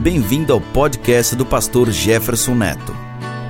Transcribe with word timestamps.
Bem-vindo 0.00 0.54
ao 0.54 0.62
podcast 0.62 1.36
do 1.36 1.44
pastor 1.44 1.90
Jefferson 1.90 2.54
Neto. 2.54 2.96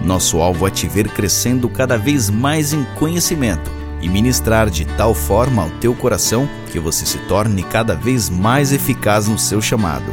Nosso 0.04 0.40
alvo 0.40 0.66
é 0.66 0.70
te 0.70 0.88
ver 0.88 1.08
crescendo 1.08 1.68
cada 1.68 1.96
vez 1.96 2.28
mais 2.28 2.72
em 2.72 2.82
conhecimento 2.98 3.70
e 4.02 4.08
ministrar 4.08 4.68
de 4.68 4.84
tal 4.96 5.14
forma 5.14 5.62
ao 5.62 5.70
teu 5.78 5.94
coração 5.94 6.48
que 6.72 6.80
você 6.80 7.06
se 7.06 7.18
torne 7.28 7.62
cada 7.62 7.94
vez 7.94 8.28
mais 8.28 8.72
eficaz 8.72 9.28
no 9.28 9.38
seu 9.38 9.62
chamado. 9.62 10.12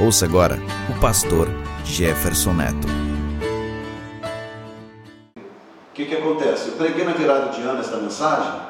Ouça 0.00 0.24
agora 0.24 0.58
o 0.88 0.98
pastor 0.98 1.46
Jefferson 1.84 2.54
Neto. 2.54 2.88
O 5.36 5.92
que, 5.92 6.06
que 6.06 6.14
acontece? 6.14 6.68
Eu 6.68 6.76
preguei 6.76 7.04
na 7.04 7.12
virada 7.12 7.52
de 7.52 7.60
ano 7.60 7.80
esta 7.80 7.98
mensagem, 7.98 8.62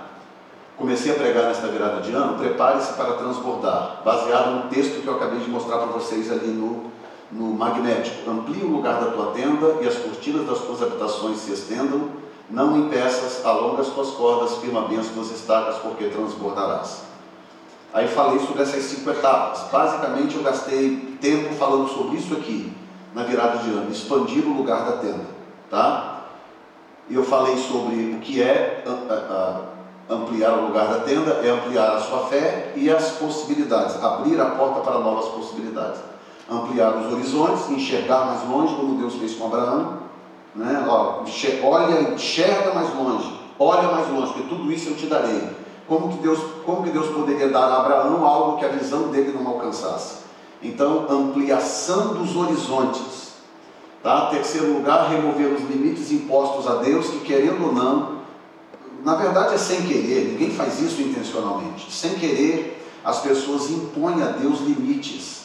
comecei 0.76 1.12
a 1.12 1.14
pregar 1.14 1.44
nesta 1.44 1.68
virada 1.68 2.00
de 2.00 2.12
ano, 2.12 2.38
prepare-se 2.38 2.92
para 2.94 3.14
transbordar, 3.14 4.02
baseado 4.04 4.64
no 4.64 4.70
texto 4.70 5.02
que 5.02 5.06
eu 5.06 5.14
acabei 5.14 5.40
de 5.40 5.50
mostrar 5.50 5.78
para 5.78 5.86
vocês 5.86 6.30
ali 6.30 6.48
no 6.48 6.96
no 7.30 7.52
magnético, 7.52 8.30
amplie 8.30 8.62
o 8.62 8.68
lugar 8.68 9.00
da 9.00 9.10
tua 9.10 9.32
tenda 9.32 9.78
e 9.82 9.86
as 9.86 9.96
cortinas 9.96 10.46
das 10.46 10.60
tuas 10.60 10.82
habitações 10.82 11.38
se 11.38 11.52
estendam, 11.52 12.10
não 12.48 12.76
impeças, 12.78 13.44
alonga 13.44 13.82
as 13.82 13.88
tuas 13.88 14.10
cordas, 14.10 14.58
firma 14.58 14.82
bem 14.82 14.98
as 14.98 15.08
tuas 15.08 15.30
estacas, 15.30 15.76
porque 15.78 16.06
transbordarás. 16.08 17.02
Aí 17.92 18.06
falei 18.08 18.38
sobre 18.40 18.62
essas 18.62 18.84
cinco 18.84 19.10
etapas. 19.10 19.64
Basicamente 19.72 20.36
eu 20.36 20.42
gastei 20.42 21.16
tempo 21.20 21.54
falando 21.54 21.88
sobre 21.88 22.16
isso 22.16 22.34
aqui, 22.34 22.72
na 23.14 23.24
virada 23.24 23.58
de 23.58 23.70
ano, 23.70 23.90
expandir 23.90 24.46
o 24.46 24.56
lugar 24.56 24.84
da 24.84 24.98
tenda, 24.98 25.26
tá? 25.70 26.12
Eu 27.10 27.24
falei 27.24 27.56
sobre 27.56 28.16
o 28.16 28.20
que 28.20 28.42
é 28.42 28.84
ampliar 30.08 30.58
o 30.58 30.66
lugar 30.66 30.86
da 30.88 31.00
tenda, 31.00 31.40
é 31.42 31.50
ampliar 31.50 31.96
a 31.96 32.00
sua 32.00 32.26
fé 32.26 32.72
e 32.76 32.90
as 32.90 33.12
possibilidades, 33.12 34.02
abrir 34.02 34.40
a 34.40 34.46
porta 34.46 34.80
para 34.80 34.98
novas 34.98 35.26
possibilidades 35.26 36.00
ampliar 36.50 36.96
os 36.96 37.12
horizontes, 37.12 37.70
enxergar 37.70 38.26
mais 38.26 38.48
longe, 38.48 38.74
como 38.74 38.96
Deus 38.96 39.14
fez 39.14 39.34
com 39.34 39.46
Abraão. 39.46 39.98
Né? 40.54 40.86
Olha, 41.62 42.14
enxerga 42.14 42.72
mais 42.72 42.94
longe, 42.94 43.40
olha 43.58 43.88
mais 43.88 44.08
longe, 44.08 44.32
porque 44.32 44.48
tudo 44.48 44.72
isso 44.72 44.90
eu 44.90 44.96
te 44.96 45.06
darei. 45.06 45.42
Como 45.86 46.08
que 46.08 46.18
Deus, 46.18 46.38
como 46.64 46.82
que 46.82 46.90
Deus 46.90 47.08
poderia 47.08 47.48
dar 47.48 47.66
a 47.66 47.80
Abraão 47.80 48.24
algo 48.24 48.58
que 48.58 48.64
a 48.64 48.68
visão 48.68 49.08
dele 49.08 49.36
não 49.38 49.46
alcançasse? 49.46 50.24
Então, 50.62 51.06
ampliação 51.08 52.14
dos 52.14 52.34
horizontes. 52.34 53.34
Tá? 54.02 54.26
Terceiro 54.26 54.72
lugar, 54.72 55.08
remover 55.10 55.52
os 55.52 55.68
limites 55.68 56.10
impostos 56.10 56.66
a 56.66 56.76
Deus, 56.76 57.08
que 57.08 57.20
querendo 57.20 57.66
ou 57.66 57.72
não, 57.72 58.15
na 59.06 59.14
verdade 59.14 59.54
é 59.54 59.58
sem 59.58 59.86
querer, 59.86 60.32
ninguém 60.32 60.50
faz 60.50 60.80
isso 60.80 61.00
intencionalmente. 61.00 61.90
Sem 61.90 62.14
querer, 62.16 62.84
as 63.02 63.20
pessoas 63.20 63.70
impõem 63.70 64.22
a 64.22 64.26
Deus 64.26 64.60
limites 64.60 65.36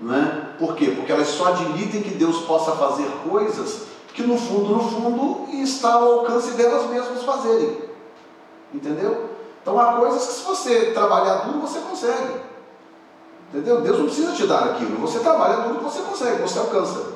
não 0.00 0.14
é? 0.14 0.54
Por 0.58 0.76
quê? 0.76 0.92
Porque 0.96 1.10
elas 1.10 1.28
só 1.28 1.48
admitem 1.48 2.02
que 2.02 2.14
Deus 2.14 2.42
possa 2.42 2.72
fazer 2.72 3.08
coisas 3.28 3.88
que 4.14 4.22
no 4.22 4.36
fundo, 4.36 4.74
no 4.74 4.90
fundo, 4.90 5.46
está 5.62 5.94
ao 5.94 6.20
alcance 6.20 6.52
delas 6.52 6.88
mesmas 6.88 7.22
fazerem. 7.22 7.82
Entendeu? 8.72 9.30
Então 9.60 9.78
há 9.78 9.94
coisas 9.94 10.26
que 10.26 10.32
se 10.34 10.44
você 10.44 10.92
trabalhar 10.92 11.46
duro, 11.46 11.60
você 11.60 11.80
consegue. 11.80 12.40
Entendeu? 13.48 13.80
Deus 13.80 13.98
não 13.98 14.06
precisa 14.06 14.32
te 14.32 14.46
dar 14.46 14.64
aquilo. 14.64 14.98
Você 14.98 15.20
trabalha 15.20 15.68
duro, 15.68 15.80
você 15.80 16.00
consegue, 16.02 16.42
você 16.42 16.58
alcança. 16.58 17.12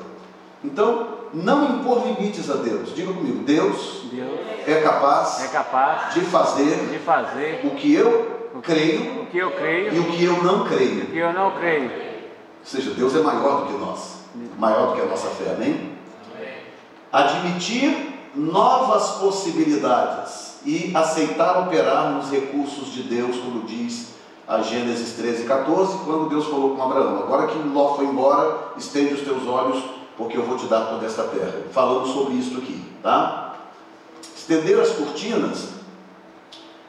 Então, 0.63 1.12
não 1.33 1.79
impor 1.79 2.03
limites 2.05 2.49
a 2.49 2.55
Deus. 2.55 2.93
Diga 2.95 3.11
comigo, 3.11 3.43
Deus, 3.43 4.03
Deus 4.11 4.39
é, 4.67 4.81
capaz 4.81 5.43
é 5.43 5.47
capaz 5.47 6.13
de 6.13 6.21
fazer, 6.21 6.89
de 6.89 6.99
fazer 6.99 7.61
o 7.63 7.71
que 7.71 7.93
eu 7.93 8.51
creio 8.61 9.23
o 9.23 9.25
que 9.25 9.37
eu 9.37 9.51
creio 9.51 9.93
e 9.93 9.99
o 9.99 10.05
que 10.05 10.23
eu 10.23 10.43
não 10.43 10.57
e 10.57 10.61
o 10.61 10.65
creio. 10.65 11.05
que 11.07 11.17
eu 11.17 11.33
não 11.33 11.51
creio. 11.51 11.85
Ou 11.85 12.65
seja, 12.65 12.91
Deus 12.91 13.15
é 13.15 13.19
maior 13.19 13.61
do 13.61 13.65
que 13.65 13.73
nós, 13.73 14.19
maior 14.57 14.89
do 14.89 14.95
que 14.95 15.01
a 15.01 15.05
nossa 15.05 15.27
fé, 15.29 15.53
amém? 15.55 15.93
Admitir 17.11 18.13
novas 18.35 19.17
possibilidades 19.17 20.57
e 20.65 20.91
aceitar 20.95 21.59
operar 21.59 22.11
nos 22.11 22.29
recursos 22.29 22.93
de 22.93 23.03
Deus, 23.03 23.37
como 23.37 23.63
diz 23.63 24.13
a 24.47 24.61
Gênesis 24.61 25.13
13, 25.13 25.45
14, 25.45 25.99
quando 26.05 26.29
Deus 26.29 26.45
falou 26.45 26.75
com 26.75 26.83
Abraão: 26.83 27.19
Agora 27.19 27.47
que 27.47 27.57
Ló 27.57 27.95
foi 27.95 28.05
embora, 28.05 28.73
estende 28.77 29.13
os 29.13 29.21
teus 29.21 29.45
olhos, 29.47 29.83
porque 30.17 30.37
eu 30.37 30.43
vou 30.43 30.57
te 30.57 30.65
dar 30.65 30.85
toda 30.85 31.05
esta 31.05 31.23
terra. 31.23 31.53
Falando 31.71 32.07
sobre 32.07 32.33
isso 32.35 32.57
aqui, 32.57 32.83
tá? 33.01 33.55
Estender 34.35 34.79
as 34.79 34.89
cortinas, 34.89 35.69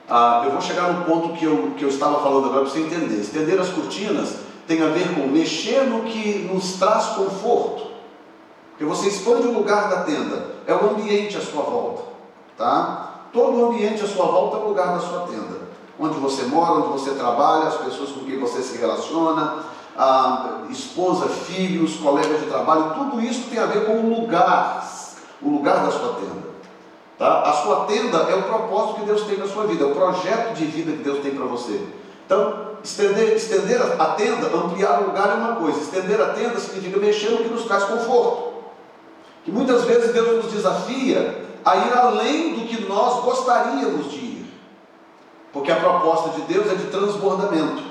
ah, 0.08 0.42
eu 0.44 0.52
vou 0.52 0.60
chegar 0.60 0.92
no 0.92 1.04
ponto 1.04 1.34
que 1.34 1.44
eu, 1.44 1.72
que 1.76 1.84
eu 1.84 1.88
estava 1.88 2.20
falando 2.22 2.46
agora 2.46 2.62
para 2.62 2.70
você 2.70 2.80
entender. 2.80 3.20
Estender 3.20 3.58
as 3.58 3.70
cortinas 3.70 4.36
tem 4.66 4.82
a 4.82 4.88
ver 4.88 5.14
com 5.14 5.26
mexer 5.28 5.84
no 5.84 6.02
que 6.02 6.48
nos 6.52 6.74
traz 6.74 7.06
conforto. 7.06 7.94
Porque 8.70 8.84
você 8.84 9.08
expande 9.08 9.46
o 9.46 9.52
lugar 9.52 9.88
da 9.88 10.02
tenda, 10.02 10.46
é 10.66 10.74
o 10.74 10.91
ambiente 10.91 11.36
à 11.36 11.41
sua 11.41 11.62
volta, 11.62 12.02
tá? 12.58 13.28
Todo 13.32 13.56
o 13.56 13.66
ambiente 13.66 14.02
à 14.02 14.06
sua 14.06 14.26
volta 14.26 14.56
é 14.56 14.60
o 14.60 14.68
lugar 14.68 14.94
da 14.94 15.00
sua 15.00 15.20
tenda. 15.20 15.64
Onde 15.98 16.18
você 16.18 16.42
mora, 16.46 16.72
onde 16.72 16.88
você 16.88 17.12
trabalha, 17.12 17.68
as 17.68 17.76
pessoas 17.76 18.10
com 18.10 18.24
quem 18.24 18.38
você 18.38 18.60
se 18.62 18.76
relaciona, 18.76 19.58
esposa, 20.71 21.28
filhos, 21.28 21.97
colegas 21.97 22.41
de 22.41 22.47
trabalho, 22.47 22.94
tudo 22.94 23.21
isso 23.21 23.49
tem 23.49 23.59
a 23.59 23.66
ver 23.66 23.87
com 23.87 23.93
o 23.93 24.21
lugar, 24.21 24.84
o 25.41 25.49
lugar 25.49 25.84
da 25.84 25.91
sua 25.91 26.15
tenda. 26.15 26.44
Tá? 27.19 27.43
A 27.43 27.53
sua 27.53 27.84
tenda 27.84 28.19
é 28.19 28.34
o 28.34 28.43
propósito 28.43 29.00
que 29.00 29.06
Deus 29.06 29.22
tem 29.22 29.38
na 29.38 29.47
sua 29.47 29.66
vida, 29.66 29.84
é 29.84 29.87
o 29.87 29.94
projeto 29.94 30.54
de 30.54 30.65
vida 30.65 30.93
que 30.93 31.04
Deus 31.04 31.21
tem 31.21 31.34
para 31.34 31.44
você. 31.44 31.81
Então, 32.27 32.75
estender, 32.83 33.34
estender 33.34 33.81
a 33.81 34.06
tenda, 34.06 34.49
ampliar 34.49 35.03
o 35.03 35.06
lugar 35.06 35.31
é 35.31 35.34
uma 35.34 35.56
coisa, 35.56 35.81
estender 35.81 36.21
a 36.21 36.31
tenda 36.31 36.59
significa 36.59 36.99
mexer 36.99 37.31
no 37.31 37.38
que 37.38 37.49
nos 37.49 37.65
traz 37.65 37.84
conforto. 37.84 38.54
Que 39.44 39.53
muitas 39.53 39.84
vezes 39.84 40.12
Deus 40.12 40.43
nos 40.43 40.53
desafia 40.53 41.44
a 41.65 41.77
ir 41.77 41.93
além 41.93 42.54
do 42.54 42.66
que 42.66 42.83
nós 42.87 43.22
gostaríamos 43.22 44.10
de 44.10 44.16
ir. 44.16 44.47
Porque 45.53 45.71
a 45.71 45.77
proposta 45.77 46.31
de 46.31 46.43
Deus 46.43 46.66
é 46.66 46.75
de 46.75 46.87
transbordamento. 46.87 47.83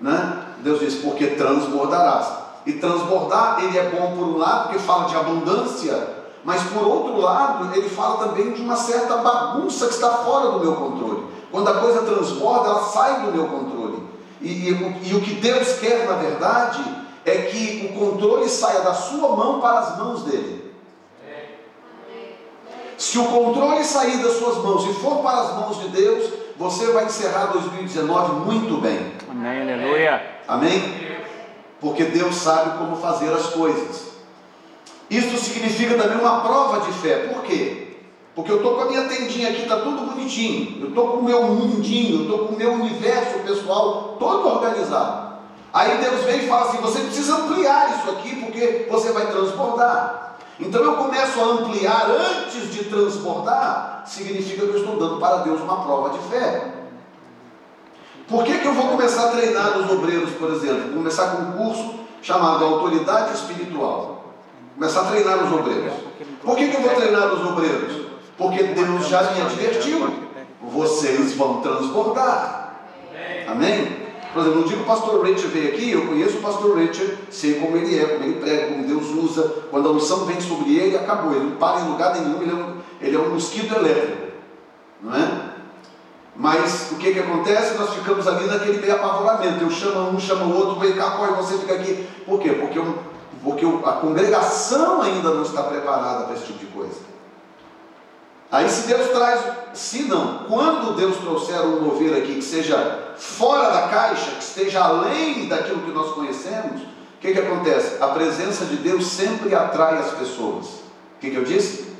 Né? 0.00 0.47
Deus 0.62 0.80
diz, 0.80 0.96
porque 0.96 1.28
transbordarás. 1.28 2.26
E 2.66 2.74
transbordar, 2.74 3.62
ele 3.62 3.78
é 3.78 3.88
bom 3.90 4.16
por 4.16 4.26
um 4.26 4.36
lado, 4.36 4.64
porque 4.64 4.78
fala 4.78 5.08
de 5.08 5.16
abundância, 5.16 6.16
mas 6.44 6.62
por 6.64 6.86
outro 6.86 7.20
lado, 7.20 7.74
ele 7.74 7.88
fala 7.88 8.28
também 8.28 8.52
de 8.52 8.60
uma 8.60 8.76
certa 8.76 9.16
bagunça 9.16 9.86
que 9.86 9.94
está 9.94 10.10
fora 10.10 10.50
do 10.50 10.60
meu 10.60 10.74
controle. 10.74 11.24
Quando 11.50 11.68
a 11.68 11.74
coisa 11.74 12.02
transborda, 12.02 12.68
ela 12.68 12.82
sai 12.84 13.22
do 13.22 13.32
meu 13.32 13.46
controle. 13.46 14.02
E, 14.40 14.48
e, 14.48 15.10
e, 15.10 15.14
o 15.14 15.20
que 15.20 15.34
Deus 15.34 15.78
quer, 15.78 16.06
na 16.06 16.14
verdade, 16.14 16.84
é 17.24 17.36
que 17.42 17.90
o 17.92 17.98
controle 17.98 18.48
saia 18.48 18.80
da 18.80 18.94
sua 18.94 19.34
mão 19.34 19.60
para 19.60 19.78
as 19.80 19.98
mãos 19.98 20.22
dele. 20.22 20.68
Se 22.96 23.18
o 23.18 23.24
controle 23.26 23.84
sair 23.84 24.22
das 24.22 24.38
suas 24.38 24.58
mãos 24.58 24.84
e 24.84 24.92
for 24.94 25.18
para 25.18 25.40
as 25.40 25.56
mãos 25.56 25.78
de 25.80 25.88
Deus, 25.88 26.32
você 26.58 26.90
vai 26.92 27.04
encerrar 27.04 27.46
2019 27.46 28.44
muito 28.44 28.80
bem. 28.80 29.12
Amém, 29.30 29.62
aleluia. 29.62 30.22
Amém? 30.48 30.82
Porque 31.80 32.04
Deus 32.04 32.34
sabe 32.34 32.76
como 32.78 32.96
fazer 32.96 33.32
as 33.32 33.46
coisas. 33.50 34.08
Isso 35.08 35.36
significa 35.38 35.94
também 35.94 36.18
uma 36.18 36.40
prova 36.40 36.80
de 36.80 36.92
fé. 36.98 37.28
Por 37.28 37.42
quê? 37.42 37.96
Porque 38.34 38.50
eu 38.50 38.56
estou 38.56 38.74
com 38.74 38.82
a 38.82 38.84
minha 38.86 39.04
tendinha 39.04 39.50
aqui, 39.50 39.62
está 39.62 39.76
tudo 39.76 40.10
bonitinho. 40.10 40.82
Eu 40.82 40.88
estou 40.88 41.08
com 41.08 41.16
o 41.18 41.24
meu 41.24 41.44
mundinho, 41.44 42.18
eu 42.18 42.22
estou 42.22 42.48
com 42.48 42.54
o 42.54 42.58
meu 42.58 42.72
universo 42.72 43.38
pessoal 43.40 44.16
todo 44.18 44.48
organizado. 44.48 45.38
Aí 45.72 45.98
Deus 45.98 46.24
vem 46.24 46.44
e 46.44 46.48
fala 46.48 46.68
assim: 46.68 46.78
você 46.78 47.00
precisa 47.00 47.36
ampliar 47.36 47.98
isso 47.98 48.10
aqui, 48.10 48.36
porque 48.36 48.86
você 48.90 49.12
vai 49.12 49.26
transbordar. 49.26 50.37
Então 50.60 50.82
eu 50.82 50.96
começo 50.96 51.40
a 51.40 51.44
ampliar 51.44 52.10
antes 52.10 52.72
de 52.72 52.84
transbordar, 52.84 54.02
significa 54.06 54.66
que 54.66 54.72
eu 54.72 54.78
estou 54.78 54.96
dando 54.96 55.20
para 55.20 55.38
Deus 55.38 55.60
uma 55.60 55.82
prova 55.84 56.10
de 56.10 56.18
fé. 56.28 56.74
Por 58.26 58.44
que, 58.44 58.58
que 58.58 58.66
eu 58.66 58.74
vou 58.74 58.88
começar 58.88 59.26
a 59.26 59.30
treinar 59.30 59.78
os 59.78 59.90
obreiros, 59.90 60.30
por 60.32 60.50
exemplo? 60.50 60.88
Vou 60.88 60.96
começar 60.98 61.28
com 61.28 61.42
um 61.42 61.52
curso 61.52 61.94
chamado 62.20 62.64
Autoridade 62.64 63.34
Espiritual. 63.34 64.34
Começar 64.74 65.02
a 65.02 65.04
treinar 65.04 65.44
os 65.44 65.52
obreiros. 65.52 65.94
Por 66.42 66.56
que, 66.56 66.68
que 66.68 66.76
eu 66.76 66.82
vou 66.82 66.94
treinar 66.94 67.32
os 67.32 67.48
obreiros? 67.48 68.08
Porque 68.36 68.62
Deus 68.64 69.08
já 69.08 69.22
me 69.22 69.40
advertiu: 69.40 70.12
vocês 70.60 71.34
vão 71.34 71.60
transbordar. 71.60 72.74
Amém? 73.46 74.07
Por 74.38 74.46
exemplo, 74.46 74.68
dia 74.68 74.76
que 74.76 74.82
o 74.84 74.86
pastor 74.86 75.24
Richard 75.24 75.48
veio 75.48 75.68
aqui, 75.74 75.90
eu 75.90 76.06
conheço 76.06 76.38
o 76.38 76.40
pastor 76.40 76.78
Richard, 76.78 77.18
sei 77.28 77.54
como 77.54 77.76
ele 77.76 77.98
é, 77.98 78.04
como 78.04 78.22
ele 78.22 78.38
prega, 78.38 78.68
como 78.68 78.86
Deus 78.86 79.08
usa. 79.08 79.42
Quando 79.68 79.88
a 79.88 79.90
unção 79.90 80.26
vem 80.26 80.40
sobre 80.40 80.76
ele, 80.76 80.96
acabou. 80.96 81.32
Ele 81.32 81.46
não 81.46 81.56
para 81.56 81.80
em 81.80 81.88
lugar 81.88 82.14
nenhum, 82.14 82.40
ele 82.40 82.52
é 82.52 82.54
um, 82.54 82.76
ele 83.00 83.16
é 83.16 83.18
um 83.18 83.30
mosquito 83.30 83.74
elétrico. 83.74 84.28
Não 85.02 85.12
é? 85.12 85.54
Mas 86.36 86.92
o 86.92 86.98
que, 86.98 87.14
que 87.14 87.18
acontece? 87.18 87.76
Nós 87.76 87.92
ficamos 87.94 88.28
ali 88.28 88.46
naquele 88.46 88.78
meio 88.78 88.94
apavoramento. 88.94 89.64
Eu 89.64 89.70
chamo 89.70 90.10
um, 90.10 90.20
chamo 90.20 90.54
o 90.54 90.56
outro, 90.56 90.78
vem 90.78 90.92
cá, 90.92 91.10
corre, 91.10 91.32
você 91.32 91.58
fica 91.58 91.74
aqui. 91.74 92.06
Por 92.24 92.38
quê? 92.38 92.50
Porque, 92.50 92.78
eu, 92.78 92.96
porque 93.42 93.66
a 93.66 93.92
congregação 93.94 95.02
ainda 95.02 95.30
não 95.30 95.42
está 95.42 95.64
preparada 95.64 96.26
para 96.26 96.34
esse 96.34 96.44
tipo 96.44 96.60
de 96.60 96.66
coisa. 96.66 97.07
Aí 98.50 98.68
se 98.68 98.86
Deus 98.86 99.10
traz, 99.10 99.40
se 99.74 100.04
não, 100.04 100.44
quando 100.44 100.96
Deus 100.96 101.18
trouxer 101.18 101.60
um 101.60 101.82
mover 101.82 102.16
aqui 102.16 102.36
que 102.36 102.42
seja 102.42 103.14
fora 103.18 103.70
da 103.70 103.88
caixa, 103.88 104.30
que 104.30 104.42
esteja 104.42 104.82
além 104.82 105.48
daquilo 105.48 105.82
que 105.82 105.90
nós 105.90 106.14
conhecemos, 106.14 106.80
o 106.80 107.20
que, 107.20 107.32
que, 107.32 107.40
acontece? 107.40 108.02
A 108.02 108.08
presença 108.08 108.64
de 108.64 108.76
Deus 108.76 109.06
sempre 109.06 109.54
atrai 109.54 109.98
as 109.98 110.12
pessoas. 110.12 110.66
O 110.66 111.20
que, 111.20 111.30
que 111.30 111.36
eu 111.36 111.44
disse? 111.44 111.94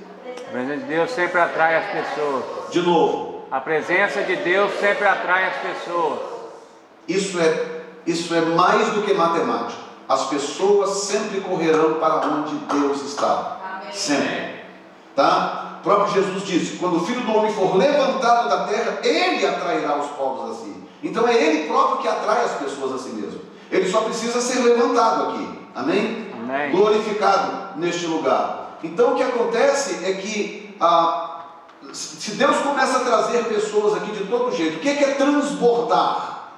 A 0.46 0.50
presença 0.50 0.76
de 0.76 0.84
Deus 0.84 1.10
sempre 1.10 1.40
atrai 1.40 1.76
as 1.76 1.86
pessoas. 1.90 2.44
De 2.70 2.80
novo, 2.80 3.44
A 3.50 3.60
presença 3.60 4.22
de 4.22 4.36
Deus 4.36 4.72
sempre 4.78 5.06
atrai 5.06 5.48
as 5.48 5.56
pessoas. 5.56 6.20
isso 7.06 7.38
é, 7.40 7.82
isso 8.06 8.34
é 8.34 8.40
mais 8.40 8.88
do 8.90 9.02
que 9.02 9.12
matemática. 9.12 9.82
As 10.08 10.28
pessoas 10.28 10.90
sempre 11.04 11.42
correrão 11.42 11.94
para 11.94 12.26
onde 12.26 12.54
Deus 12.54 13.02
está. 13.02 13.82
Sempre. 13.92 14.64
Tá? 15.14 15.67
O 15.78 15.82
próprio 15.82 16.14
Jesus 16.14 16.44
disse: 16.44 16.76
quando 16.76 16.96
o 16.96 17.06
filho 17.06 17.20
do 17.20 17.32
homem 17.32 17.52
for 17.52 17.76
levantado 17.76 18.48
da 18.48 18.64
terra, 18.64 18.98
ele 19.02 19.46
atrairá 19.46 19.96
os 19.96 20.10
povos 20.10 20.50
a 20.50 20.54
si. 20.62 20.74
Então 21.02 21.26
é 21.26 21.34
ele 21.34 21.68
próprio 21.68 21.98
que 21.98 22.08
atrai 22.08 22.44
as 22.44 22.52
pessoas 22.52 22.94
a 22.94 22.98
si 22.98 23.10
mesmo. 23.10 23.40
Ele 23.70 23.88
só 23.88 24.02
precisa 24.02 24.40
ser 24.40 24.60
levantado 24.60 25.30
aqui. 25.30 25.48
Amém? 25.74 26.28
Amém. 26.32 26.70
Glorificado 26.70 27.78
neste 27.78 28.06
lugar. 28.06 28.78
Então 28.82 29.12
o 29.12 29.14
que 29.14 29.22
acontece 29.22 30.04
é 30.04 30.12
que 30.14 30.74
ah, 30.80 31.38
se 31.92 32.32
Deus 32.32 32.56
começa 32.58 32.98
a 32.98 33.04
trazer 33.04 33.44
pessoas 33.44 33.94
aqui 33.94 34.12
de 34.12 34.24
todo 34.24 34.54
jeito, 34.54 34.78
o 34.78 34.80
que 34.80 34.88
é, 34.88 34.94
que 34.94 35.04
é 35.04 35.14
transbordar? 35.14 36.50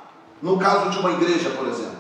No 0.43 0.59
caso 0.59 0.91
de 0.91 0.99
uma 0.99 1.13
igreja, 1.13 1.51
por 1.51 1.69
exemplo. 1.69 1.99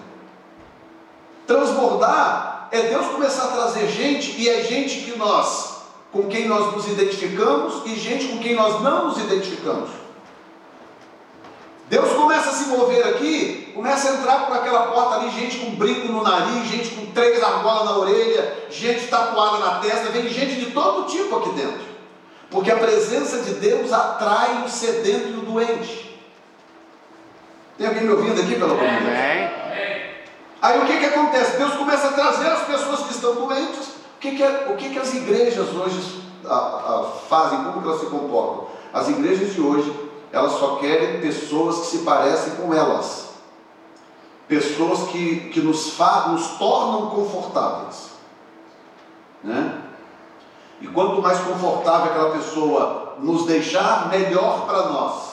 Transbordar 1.46 2.68
é 2.70 2.82
Deus 2.82 3.06
começar 3.08 3.44
a 3.44 3.48
trazer 3.48 3.88
gente 3.88 4.40
e 4.40 4.48
é 4.48 4.62
gente 4.62 5.00
que 5.00 5.18
nós, 5.18 5.69
com 6.12 6.28
quem 6.28 6.48
nós 6.48 6.72
nos 6.72 6.88
identificamos 6.88 7.82
e 7.86 7.94
gente 7.94 8.28
com 8.28 8.38
quem 8.38 8.54
nós 8.54 8.82
não 8.82 9.06
nos 9.06 9.18
identificamos. 9.18 9.90
Deus 11.88 12.12
começa 12.12 12.50
a 12.50 12.52
se 12.52 12.68
mover 12.68 13.04
aqui, 13.04 13.72
começa 13.74 14.10
a 14.10 14.14
entrar 14.14 14.46
por 14.46 14.56
aquela 14.56 14.92
porta 14.92 15.16
ali, 15.16 15.30
gente 15.30 15.58
com 15.58 15.72
brinco 15.72 16.06
no 16.06 16.22
nariz, 16.22 16.68
gente 16.68 16.90
com 16.90 17.06
três 17.06 17.42
argolas 17.42 17.84
na 17.84 17.98
orelha, 17.98 18.66
gente 18.70 19.08
tatuada 19.08 19.58
na 19.58 19.80
testa, 19.80 20.10
vem 20.10 20.28
gente 20.28 20.54
de 20.54 20.70
todo 20.70 21.08
tipo 21.08 21.36
aqui 21.36 21.50
dentro. 21.50 21.90
Porque 22.48 22.70
a 22.70 22.76
presença 22.76 23.38
de 23.38 23.54
Deus 23.54 23.92
atrai 23.92 24.62
o 24.64 24.68
sedento 24.68 25.28
e 25.30 25.36
o 25.38 25.42
doente. 25.42 26.18
Tem 27.76 27.88
alguém 27.88 28.04
me 28.04 28.10
ouvindo 28.10 28.40
aqui, 28.40 28.54
pelo 28.54 28.72
amor 28.72 28.88
de 28.88 29.04
Deus? 29.04 29.18
Aí 30.62 30.78
o 30.78 30.86
que, 30.86 30.98
que 30.98 31.06
acontece? 31.06 31.56
Deus 31.56 31.74
começa 31.74 32.08
a 32.08 32.12
trazer 32.12 32.48
as 32.48 32.66
pessoas 32.66 33.00
que 33.00 33.12
estão 33.14 33.34
doentes. 33.34 33.99
Que, 34.20 34.36
que, 34.36 34.44
o 34.44 34.76
que, 34.76 34.90
que 34.90 34.98
as 34.98 35.14
igrejas 35.14 35.68
hoje 35.74 36.22
ah, 36.44 36.50
ah, 36.86 37.12
fazem? 37.28 37.64
Como 37.64 37.80
que 37.80 37.88
elas 37.88 38.00
se 38.00 38.06
comportam? 38.06 38.66
As 38.92 39.08
igrejas 39.08 39.54
de 39.54 39.60
hoje, 39.60 39.92
elas 40.30 40.52
só 40.52 40.76
querem 40.76 41.20
pessoas 41.20 41.80
que 41.80 41.86
se 41.86 41.98
parecem 41.98 42.54
com 42.56 42.74
elas. 42.74 43.30
Pessoas 44.46 45.08
que, 45.10 45.48
que 45.50 45.60
nos, 45.60 45.96
nos 46.28 46.46
tornam 46.58 47.10
confortáveis. 47.10 48.10
Né? 49.42 49.80
E 50.80 50.86
quanto 50.88 51.22
mais 51.22 51.38
confortável 51.40 52.12
aquela 52.12 52.30
pessoa 52.32 53.16
nos 53.18 53.46
deixar, 53.46 54.08
melhor 54.08 54.66
para 54.66 54.88
nós. 54.88 55.30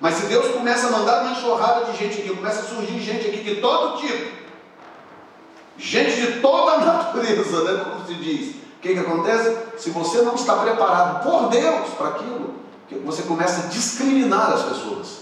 Mas 0.00 0.14
se 0.14 0.26
Deus 0.26 0.54
começa 0.54 0.88
a 0.88 0.90
mandar 0.90 1.22
uma 1.22 1.32
enxurrada 1.32 1.84
de 1.86 1.96
gente 1.96 2.20
aqui, 2.20 2.34
começa 2.34 2.60
a 2.60 2.64
surgir 2.64 2.98
gente 3.00 3.28
aqui 3.28 3.42
de 3.42 3.60
todo 3.60 3.98
tipo, 3.98 4.36
gente 5.76 6.16
de 6.16 6.40
toda 6.40 6.72
a 6.72 6.78
natureza, 6.84 7.64
né, 7.64 7.84
se 8.10 8.14
diz, 8.14 8.56
o 8.56 8.80
que, 8.80 8.94
que 8.94 8.98
acontece? 8.98 9.56
Se 9.78 9.90
você 9.90 10.22
não 10.22 10.34
está 10.34 10.56
preparado 10.56 11.22
por 11.22 11.48
Deus 11.48 11.90
para 11.96 12.08
aquilo, 12.08 12.54
você 13.04 13.22
começa 13.22 13.66
a 13.66 13.68
discriminar 13.68 14.52
as 14.52 14.62
pessoas. 14.62 15.20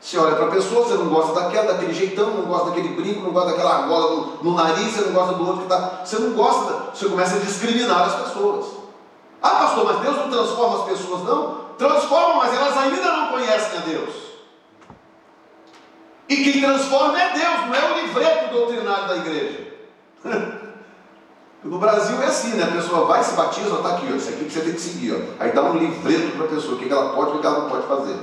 Você 0.00 0.18
olha 0.18 0.36
para 0.36 0.46
a 0.46 0.50
pessoa, 0.50 0.84
você 0.84 0.94
não 0.94 1.08
gosta 1.08 1.40
daquela, 1.40 1.72
daquele 1.72 1.94
jeitão, 1.94 2.30
não 2.30 2.42
gosta 2.42 2.66
daquele 2.66 2.88
brinco, 2.88 3.22
não 3.22 3.30
gosta 3.30 3.52
daquela 3.52 3.82
argola 3.82 4.10
no, 4.10 4.44
no 4.44 4.54
nariz, 4.54 4.92
você 4.92 5.00
não 5.00 5.12
gosta 5.12 5.34
do 5.34 5.46
outro 5.46 5.66
que 5.66 5.72
está. 5.72 6.04
Você 6.04 6.18
não 6.18 6.32
gosta, 6.32 6.90
você 6.94 7.08
começa 7.08 7.36
a 7.36 7.38
discriminar 7.38 8.02
as 8.02 8.14
pessoas. 8.26 8.66
Ah, 9.40 9.50
pastor, 9.50 9.84
mas 9.84 10.00
Deus 10.00 10.16
não 10.16 10.30
transforma 10.30 10.78
as 10.80 10.84
pessoas, 10.84 11.22
não? 11.22 11.64
Transforma, 11.78 12.34
mas 12.34 12.54
elas 12.54 12.76
ainda 12.76 13.02
não 13.02 13.28
conhecem 13.28 13.78
a 13.78 13.82
Deus. 13.82 14.14
E 16.28 16.36
quem 16.36 16.60
transforma 16.60 17.18
é 17.18 17.32
Deus, 17.32 17.66
não 17.66 17.74
é 17.74 17.92
o 17.92 18.06
livreto 18.06 18.52
doutrinário 18.52 19.08
da 19.08 19.16
igreja. 19.16 19.74
No 21.64 21.78
Brasil 21.78 22.20
é 22.22 22.26
assim, 22.26 22.56
né? 22.56 22.64
A 22.64 22.72
pessoa 22.72 23.06
vai 23.06 23.24
se 23.24 23.34
batiza, 23.34 23.72
ó, 23.72 23.76
tá 23.78 23.96
aqui, 23.96 24.06
ó, 24.12 24.16
isso 24.16 24.28
aqui 24.28 24.44
que 24.44 24.52
você 24.52 24.60
tem 24.60 24.74
que 24.74 24.80
seguir, 24.80 25.14
ó. 25.14 25.42
Aí 25.42 25.52
dá 25.52 25.62
um 25.62 25.78
livreto 25.78 26.36
para 26.36 26.44
a 26.44 26.48
pessoa, 26.48 26.74
o 26.74 26.78
que 26.78 26.92
ela 26.92 27.14
pode 27.14 27.30
e 27.30 27.34
o 27.36 27.38
que 27.40 27.46
ela 27.46 27.60
não 27.60 27.70
pode 27.70 27.86
fazer. 27.86 28.16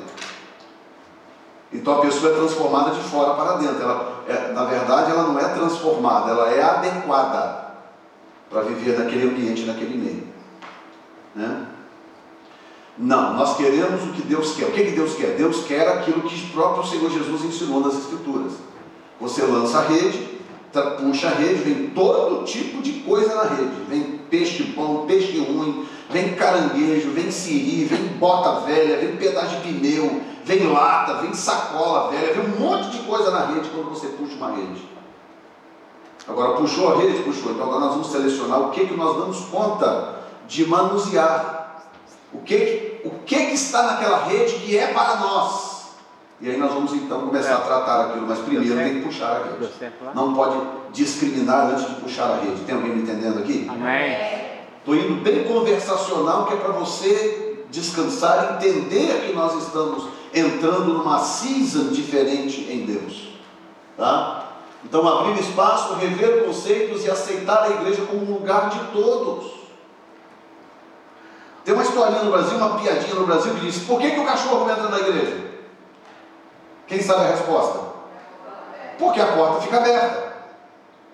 Então 1.73 1.97
a 1.97 2.01
pessoa 2.01 2.31
é 2.31 2.35
transformada 2.35 2.91
de 2.91 3.01
fora 3.01 3.33
para 3.33 3.57
dentro. 3.57 3.81
Ela, 3.81 4.23
é, 4.27 4.51
na 4.53 4.65
verdade, 4.65 5.09
ela 5.09 5.23
não 5.23 5.39
é 5.39 5.45
transformada, 5.45 6.31
ela 6.31 6.51
é 6.51 6.61
adequada 6.61 7.71
para 8.49 8.61
viver 8.61 8.99
naquele 8.99 9.27
ambiente, 9.27 9.65
naquele 9.65 9.97
meio. 9.97 10.27
Né? 11.33 11.65
Não, 12.97 13.33
nós 13.33 13.55
queremos 13.55 14.03
o 14.03 14.11
que 14.13 14.21
Deus 14.21 14.53
quer. 14.53 14.65
O 14.65 14.71
que, 14.71 14.83
que 14.83 14.91
Deus 14.91 15.15
quer? 15.15 15.35
Deus 15.35 15.63
quer 15.65 15.87
aquilo 15.87 16.21
que 16.21 16.35
o 16.35 16.49
próprio 16.49 16.85
Senhor 16.85 17.09
Jesus 17.09 17.43
ensinou 17.43 17.79
nas 17.79 17.97
Escrituras. 17.97 18.51
Você 19.19 19.41
lança 19.43 19.79
a 19.79 19.81
rede, 19.83 20.30
puxa 20.79 21.27
a 21.27 21.31
rede, 21.31 21.55
vem 21.55 21.89
todo 21.89 22.45
tipo 22.45 22.81
de 22.81 22.93
coisa 23.01 23.35
na 23.35 23.43
rede. 23.43 23.71
Vem 23.89 24.21
peixe 24.29 24.63
bom, 24.63 25.05
peixe 25.05 25.37
ruim, 25.39 25.85
vem 26.09 26.35
caranguejo, 26.35 27.11
vem 27.11 27.29
siri, 27.29 27.83
vem 27.85 28.07
bota 28.17 28.61
velha, 28.61 28.97
vem 28.97 29.17
pedaço 29.17 29.57
de 29.57 29.73
pneu, 29.73 30.21
vem 30.45 30.71
lata, 30.71 31.15
vem 31.15 31.33
sacola 31.33 32.11
velha, 32.11 32.33
vem 32.33 32.45
um 32.45 32.59
monte 32.59 32.89
de 32.91 32.99
coisa 32.99 33.31
na 33.31 33.47
rede 33.47 33.69
quando 33.69 33.89
você 33.89 34.07
puxa 34.07 34.35
uma 34.35 34.51
rede. 34.51 34.89
Agora, 36.27 36.53
puxou 36.53 36.93
a 36.93 36.97
rede? 36.97 37.23
Puxou. 37.23 37.51
Então, 37.51 37.65
agora 37.65 37.81
nós 37.81 37.91
vamos 37.91 38.11
selecionar 38.11 38.61
o 38.61 38.69
que, 38.71 38.85
que 38.85 38.93
nós 38.95 39.17
damos 39.17 39.39
conta 39.45 40.21
de 40.47 40.65
manusear. 40.65 41.83
O 42.33 42.39
que, 42.39 43.01
o 43.03 43.09
que, 43.25 43.47
que 43.47 43.53
está 43.53 43.83
naquela 43.83 44.23
rede 44.25 44.53
que 44.55 44.77
é 44.77 44.87
para 44.87 45.17
nós. 45.17 45.70
E 46.41 46.49
aí 46.49 46.57
nós 46.57 46.73
vamos 46.73 46.91
então 46.93 47.21
começar 47.21 47.57
a 47.57 47.61
tratar 47.61 48.05
aquilo, 48.05 48.25
mas 48.27 48.39
primeiro 48.39 48.75
tem 48.75 48.95
que 48.95 49.01
puxar 49.01 49.27
a 49.27 49.43
rede. 49.43 49.69
Não 50.15 50.33
pode 50.33 50.59
discriminar 50.91 51.67
antes 51.67 51.87
de 51.87 52.01
puxar 52.01 52.31
a 52.31 52.35
rede. 52.37 52.61
Tem 52.61 52.73
alguém 52.73 52.95
me 52.95 53.03
entendendo 53.03 53.39
aqui? 53.39 53.67
Amém. 53.69 54.17
Estou 54.79 54.95
indo 54.95 55.21
bem 55.21 55.43
conversacional, 55.43 56.47
que 56.47 56.55
é 56.55 56.57
para 56.57 56.71
você 56.71 57.63
descansar, 57.69 58.55
entender 58.55 59.27
que 59.27 59.33
nós 59.33 59.53
estamos 59.63 60.07
entrando 60.33 60.93
numa 60.95 61.19
season 61.19 61.89
diferente 61.89 62.61
em 62.61 62.87
Deus. 62.87 63.37
Tá? 63.95 64.47
Então, 64.83 65.07
abrir 65.07 65.39
espaço, 65.39 65.93
rever 65.93 66.43
conceitos 66.43 67.05
e 67.05 67.11
aceitar 67.11 67.65
a 67.65 67.69
igreja 67.69 68.01
como 68.01 68.23
um 68.23 68.33
lugar 68.33 68.69
de 68.69 68.79
todos. 68.91 69.61
Tem 71.63 71.75
uma 71.75 71.83
historinha 71.83 72.23
no 72.23 72.31
Brasil, 72.31 72.57
uma 72.57 72.79
piadinha 72.79 73.13
no 73.13 73.27
Brasil 73.27 73.53
que 73.53 73.59
diz: 73.59 73.77
por 73.83 74.01
que, 74.01 74.09
que 74.09 74.19
o 74.19 74.25
cachorro 74.25 74.67
entra 74.67 74.89
na 74.89 74.99
igreja? 74.99 75.51
Quem 76.91 77.01
sabe 77.01 77.23
a 77.23 77.29
resposta? 77.29 77.79
Porque 78.99 79.21
a 79.21 79.27
porta 79.27 79.61
fica 79.61 79.77
aberta. 79.77 80.33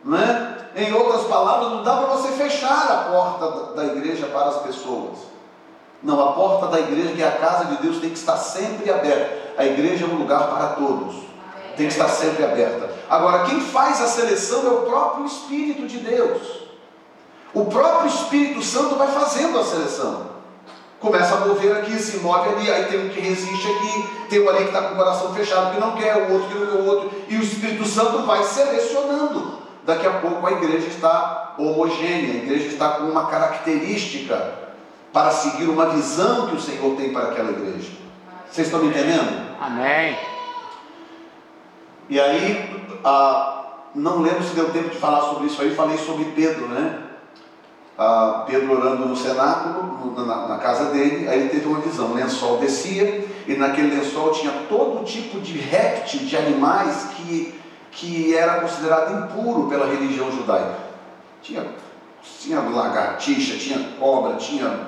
Né? 0.04 0.58
Em 0.76 0.92
outras 0.92 1.26
palavras, 1.26 1.70
não 1.70 1.84
dá 1.84 1.98
para 1.98 2.08
você 2.16 2.30
fechar 2.30 2.92
a 2.92 3.12
porta 3.12 3.52
da- 3.52 3.72
da 3.74 3.86
igreja 3.86 4.26
para 4.26 4.46
as 4.50 4.58
pessoas. 4.64 5.20
Não, 6.02 6.30
a 6.30 6.32
porta 6.32 6.66
da 6.68 6.80
igreja, 6.80 7.14
que 7.14 7.22
é 7.22 7.28
a 7.28 7.38
casa 7.38 7.66
de 7.66 7.76
Deus, 7.78 8.00
tem 8.00 8.10
que 8.10 8.18
estar 8.18 8.38
sempre 8.38 8.90
aberta. 8.90 9.54
A 9.56 9.66
igreja 9.66 10.06
é 10.06 10.08
um 10.08 10.18
lugar 10.18 10.48
para 10.48 10.68
todos. 10.70 11.16
Tem 11.76 11.86
que 11.86 11.94
estar 11.94 12.10
sempre 12.10 12.44
aberta. 12.44 12.90
Agora, 13.08 13.44
quem 13.44 13.62
faz 13.62 14.02
a 14.02 14.08
seleção 14.08 14.66
é 14.66 14.72
o 14.72 14.82
próprio 14.82 15.28
Espírito 15.28 15.86
de 15.86 16.00
Deus. 16.00 16.42
O 17.54 17.66
próprio 17.66 18.08
Espírito 18.08 18.64
Santo 18.64 18.96
vai 18.96 19.10
fazendo 19.10 19.60
a 19.60 19.64
seleção. 19.64 20.37
Começa 21.08 21.36
a 21.36 21.46
mover 21.46 21.72
aqui, 21.78 21.98
se 21.98 22.18
move 22.18 22.50
ali, 22.50 22.70
aí 22.70 22.84
tem 22.88 23.06
um 23.06 23.08
que 23.08 23.22
resiste 23.22 23.66
aqui, 23.66 24.10
tem 24.30 24.42
um 24.42 24.50
ali 24.50 24.58
que 24.60 24.66
está 24.66 24.82
com 24.82 24.94
o 24.94 24.98
coração 24.98 25.34
fechado, 25.34 25.74
que 25.74 25.80
não 25.80 25.96
quer, 25.96 26.18
o 26.18 26.34
outro 26.34 26.50
que 26.50 26.60
não 26.60 26.68
quer 26.68 26.74
o 26.74 26.86
outro, 26.86 27.12
e 27.30 27.38
o 27.38 27.42
Espírito 27.42 27.86
Santo 27.86 28.24
vai 28.24 28.44
selecionando. 28.44 29.60
Daqui 29.86 30.06
a 30.06 30.20
pouco 30.20 30.46
a 30.46 30.52
igreja 30.52 30.88
está 30.88 31.56
homogênea, 31.58 32.34
a 32.34 32.44
igreja 32.44 32.68
está 32.68 32.90
com 32.90 33.04
uma 33.04 33.28
característica 33.28 34.54
para 35.14 35.32
seguir 35.32 35.70
uma 35.70 35.86
visão 35.86 36.48
que 36.48 36.56
o 36.58 36.60
Senhor 36.60 36.94
tem 36.98 37.14
para 37.14 37.30
aquela 37.30 37.52
igreja. 37.52 37.90
Vocês 38.52 38.68
estão 38.68 38.82
me 38.82 38.90
entendendo? 38.90 39.56
Amém. 39.62 40.20
E 42.10 42.20
aí, 42.20 42.86
ah, 43.06 43.64
não 43.96 44.22
lembro 44.22 44.44
se 44.44 44.54
deu 44.54 44.72
tempo 44.72 44.90
de 44.90 44.98
falar 44.98 45.22
sobre 45.22 45.48
isso 45.48 45.62
aí, 45.62 45.74
falei 45.74 45.98
sobre 45.98 46.26
Pedro, 46.36 46.68
né? 46.68 47.07
Ah, 47.98 48.44
Pedro 48.46 48.74
orando 48.78 49.08
no 49.08 49.16
cenáculo, 49.16 50.14
na, 50.26 50.48
na 50.48 50.58
casa 50.58 50.92
dele, 50.92 51.28
aí 51.28 51.40
ele 51.40 51.50
teve 51.50 51.68
uma 51.68 51.80
visão, 51.80 52.12
o 52.12 52.14
lençol 52.14 52.58
descia, 52.58 53.28
e 53.48 53.56
naquele 53.56 53.96
lençol 53.96 54.32
tinha 54.32 54.52
todo 54.70 55.04
tipo 55.04 55.40
de 55.40 55.58
réptil, 55.58 56.20
de 56.20 56.38
animais 56.38 57.08
que, 57.16 57.60
que 57.92 58.36
era 58.36 58.62
considerado 58.62 59.24
impuro 59.24 59.68
pela 59.68 59.88
religião 59.88 60.32
judaica. 60.32 60.76
Tinha, 61.42 61.66
tinha 62.40 62.60
lagartixa, 62.60 63.58
tinha 63.58 63.94
cobra, 64.00 64.36
tinha 64.36 64.88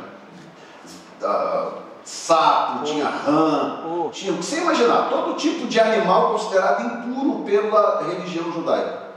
ah, 1.24 1.72
sapo, 2.04 2.84
tinha 2.84 3.08
rã, 3.08 3.80
Oh. 3.86 4.10
tinha, 4.10 4.34
você 4.34 4.62
imaginar, 4.62 5.10
todo 5.10 5.36
tipo 5.36 5.68
de 5.68 5.80
animal 5.80 6.32
considerado 6.32 6.84
impuro 6.84 7.44
pela 7.44 8.04
religião 8.04 8.52
judaica. 8.52 9.09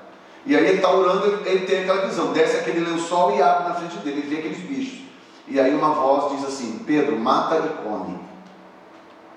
E 0.44 0.56
aí 0.56 0.64
ele 0.66 0.76
está 0.76 0.92
orando, 0.92 1.26
ele, 1.26 1.48
ele 1.48 1.66
tem 1.66 1.80
aquela 1.80 2.06
visão, 2.06 2.32
desce 2.32 2.56
aquele 2.56 2.80
lençol 2.80 3.36
e 3.36 3.42
abre 3.42 3.68
na 3.68 3.74
frente 3.74 3.96
dele, 3.98 4.20
ele 4.20 4.34
vê 4.34 4.38
aqueles 4.40 4.58
bichos. 4.58 5.02
E 5.46 5.60
aí 5.60 5.74
uma 5.74 5.90
voz 5.90 6.36
diz 6.36 6.46
assim: 6.46 6.80
Pedro, 6.86 7.18
mata 7.18 7.56
e 7.56 7.84
come. 7.84 8.18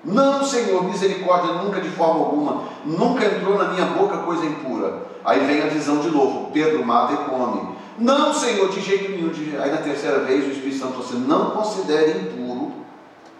Não, 0.04 0.44
Senhor, 0.44 0.84
misericórdia 0.84 1.54
nunca 1.54 1.80
de 1.80 1.88
forma 1.90 2.24
alguma, 2.24 2.64
nunca 2.84 3.24
entrou 3.24 3.58
na 3.58 3.68
minha 3.72 3.86
boca 3.86 4.18
coisa 4.18 4.46
impura. 4.46 5.02
Aí 5.24 5.40
vem 5.44 5.62
a 5.62 5.66
visão 5.66 5.98
de 5.98 6.10
novo: 6.10 6.50
Pedro, 6.52 6.84
mata 6.84 7.12
e 7.12 7.16
come. 7.28 7.76
Não, 7.98 8.32
Senhor, 8.32 8.68
de 8.68 8.80
jeito 8.80 9.10
nenhum. 9.10 9.28
De... 9.28 9.56
Aí 9.58 9.70
na 9.70 9.78
terceira 9.78 10.20
vez 10.20 10.44
o 10.44 10.50
Espírito 10.50 10.78
Santo 10.78 10.92
falou 10.92 11.06
assim: 11.06 11.26
não 11.26 11.50
considere 11.50 12.18
impuro 12.20 12.72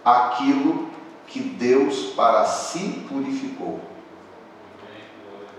aquilo 0.05 0.89
que 1.27 1.41
Deus 1.41 2.13
para 2.17 2.45
si 2.45 3.05
purificou. 3.09 3.81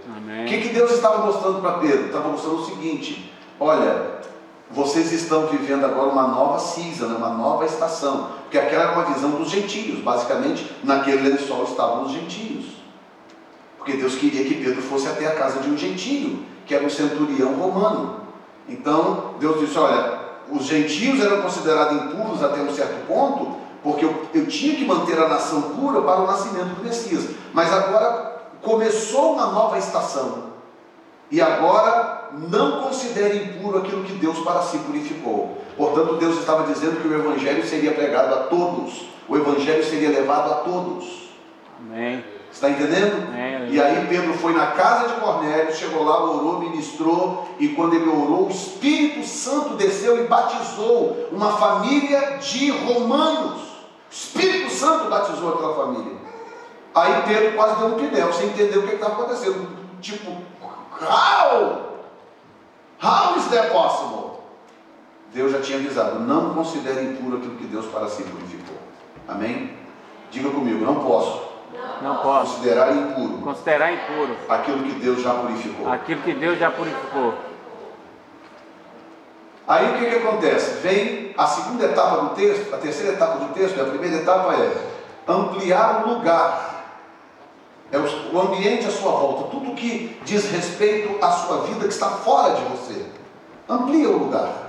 O 0.08 0.46
que, 0.48 0.62
que 0.62 0.70
Deus 0.70 0.92
estava 0.92 1.26
mostrando 1.26 1.62
para 1.62 1.80
Pedro? 1.80 2.06
Estava 2.06 2.30
mostrando 2.30 2.62
o 2.62 2.66
seguinte: 2.66 3.34
olha, 3.60 4.18
vocês 4.72 5.12
estão 5.12 5.48
vivendo 5.48 5.86
agora 5.86 6.10
uma 6.10 6.28
nova 6.28 6.60
season, 6.60 7.08
uma 7.08 7.30
nova 7.30 7.66
estação, 7.66 8.30
porque 8.44 8.58
aquela 8.58 8.84
era 8.84 8.92
uma 8.94 9.14
visão 9.14 9.32
dos 9.32 9.50
gentios, 9.50 10.00
basicamente 10.00 10.72
naquele 10.84 11.30
lençol 11.30 11.64
estavam 11.64 12.06
os 12.06 12.12
gentios, 12.12 12.66
porque 13.78 13.94
Deus 13.94 14.16
queria 14.16 14.46
que 14.46 14.64
Pedro 14.64 14.82
fosse 14.82 15.08
até 15.08 15.28
a 15.28 15.36
casa 15.36 15.60
de 15.60 15.70
um 15.70 15.78
gentio, 15.78 16.44
que 16.66 16.74
era 16.74 16.86
um 16.86 16.90
centurião 16.90 17.54
romano. 17.54 18.22
Então 18.68 19.36
Deus 19.40 19.60
disse: 19.60 19.78
olha, 19.78 20.20
os 20.50 20.66
gentios 20.66 21.20
eram 21.20 21.42
considerados 21.42 22.02
impuros 22.02 22.42
até 22.42 22.62
um 22.62 22.74
certo 22.74 23.06
ponto, 23.08 23.58
porque 23.84 24.06
eu, 24.06 24.26
eu 24.34 24.48
tinha 24.48 24.76
que 24.76 24.86
manter 24.86 25.18
a 25.20 25.28
nação 25.28 25.62
pura 25.74 26.02
para 26.02 26.22
o 26.22 26.28
nascimento 26.28 26.76
do 26.76 26.84
Messias, 26.84 27.30
mas 27.54 27.72
agora 27.74 28.37
começou 28.62 29.34
uma 29.34 29.48
nova 29.48 29.78
estação. 29.78 30.48
E 31.30 31.42
agora 31.42 32.30
não 32.34 32.84
considere 32.84 33.38
impuro 33.38 33.80
aquilo 33.80 34.04
que 34.04 34.14
Deus 34.14 34.40
para 34.40 34.62
si 34.62 34.78
purificou. 34.80 35.58
Portanto, 35.76 36.16
Deus 36.16 36.40
estava 36.40 36.72
dizendo 36.72 37.02
que 37.02 37.08
o 37.08 37.14
Evangelho 37.14 37.66
seria 37.66 37.94
pregado 37.94 38.34
a 38.34 38.38
todos, 38.44 39.08
o 39.28 39.36
Evangelho 39.36 39.84
seria 39.84 40.10
levado 40.10 40.52
a 40.52 40.56
todos. 40.56 41.30
Amém. 41.80 42.24
Está 42.52 42.70
entendendo? 42.70 43.28
Amém. 43.28 43.70
E 43.70 43.82
aí 43.82 44.08
Pedro 44.08 44.34
foi 44.36 44.54
na 44.54 44.68
casa 44.68 45.10
de 45.10 45.20
Cornélio, 45.20 45.76
chegou 45.76 46.04
lá, 46.04 46.24
orou, 46.24 46.60
ministrou, 46.60 47.48
e 47.60 47.68
quando 47.70 47.94
ele 47.94 48.10
orou, 48.10 48.48
o 48.48 48.50
Espírito 48.50 49.28
Santo 49.28 49.76
desceu 49.76 50.24
e 50.24 50.28
batizou 50.28 51.28
uma 51.32 51.58
família 51.58 52.38
de 52.38 52.72
romanos. 52.72 53.62
O 53.62 54.12
Espírito 54.12 54.72
Santo 54.72 55.10
batizou 55.10 55.54
aquela 55.54 55.76
família. 55.76 56.27
Aí 56.98 57.22
Pedro 57.28 57.54
quase 57.54 57.76
deu 57.76 57.88
um 57.90 57.94
pinel, 57.94 58.34
sem 58.34 58.48
entender 58.48 58.80
o 58.80 58.88
que 58.88 58.96
estava 58.96 59.14
acontecendo. 59.14 59.70
Tipo, 60.02 60.32
how? 61.00 62.02
How 63.02 63.38
is 63.38 63.46
that 63.50 63.70
possible? 63.72 64.40
Deus 65.32 65.52
já 65.52 65.62
tinha 65.62 65.78
avisado, 65.78 66.20
não 66.22 66.56
considere 66.56 67.04
impuro 67.04 67.38
aquilo 67.38 67.56
que 67.56 67.66
Deus 67.66 67.86
para 67.86 68.08
si 68.08 68.24
purificou. 68.24 68.78
Amém? 69.28 69.78
Diga 70.32 70.50
comigo, 70.50 70.84
não 70.84 71.04
posso. 71.04 71.48
Não 72.02 72.18
posso 72.18 72.56
considerar 72.56 72.92
impuro 72.96 73.42
considerar 73.42 73.92
impuro 73.92 74.36
aquilo 74.48 74.84
que 74.84 74.92
Deus 74.94 75.22
já 75.22 75.34
purificou. 75.34 75.92
aquilo 75.92 76.22
que 76.22 76.34
Deus 76.34 76.58
já 76.58 76.72
purificou. 76.72 77.34
Aí 79.68 79.90
o 79.90 79.98
que, 79.98 80.06
que 80.06 80.16
acontece? 80.16 80.80
Vem 80.80 81.36
a 81.38 81.46
segunda 81.46 81.86
etapa 81.86 82.22
do 82.22 82.30
texto, 82.30 82.74
a 82.74 82.78
terceira 82.78 83.14
etapa 83.14 83.38
do 83.40 83.54
texto, 83.54 83.80
a 83.82 83.86
primeira 83.86 84.18
etapa 84.18 84.54
é 84.54 84.88
ampliar 85.28 86.06
o 86.06 86.14
lugar 86.14 86.77
é 87.92 87.98
o 87.98 88.40
ambiente 88.40 88.86
à 88.86 88.92
sua 88.92 89.12
volta, 89.12 89.50
tudo 89.50 89.76
que 89.76 90.20
diz 90.26 90.46
respeito 90.52 91.24
à 91.24 91.32
sua 91.32 91.62
vida 91.62 91.88
que 91.88 91.94
está 91.94 92.10
fora 92.10 92.56
de 92.56 92.64
você. 92.64 93.06
Amplia 93.70 94.10
o 94.10 94.18
lugar. 94.18 94.68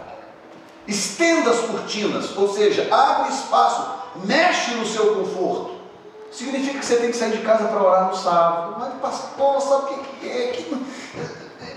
Estenda 0.87 1.51
as 1.51 1.61
cortinas, 1.61 2.37
ou 2.37 2.53
seja, 2.53 2.89
abre 2.95 3.33
espaço, 3.33 3.87
mexe 4.25 4.73
no 4.75 4.87
seu 4.87 5.17
conforto. 5.17 5.79
Significa 6.31 6.79
que 6.79 6.85
você 6.85 6.97
tem 6.97 7.11
que 7.11 7.17
sair 7.17 7.33
de 7.33 7.43
casa 7.43 7.65
para 7.65 7.83
orar 7.83 8.09
no 8.09 8.17
sábado. 8.17 8.77
Mas, 8.79 8.95
pastor, 9.01 9.61
sabe 9.61 9.95
o 9.95 9.99
que 10.21 10.29
é? 10.29 10.47
Que... 10.49 10.87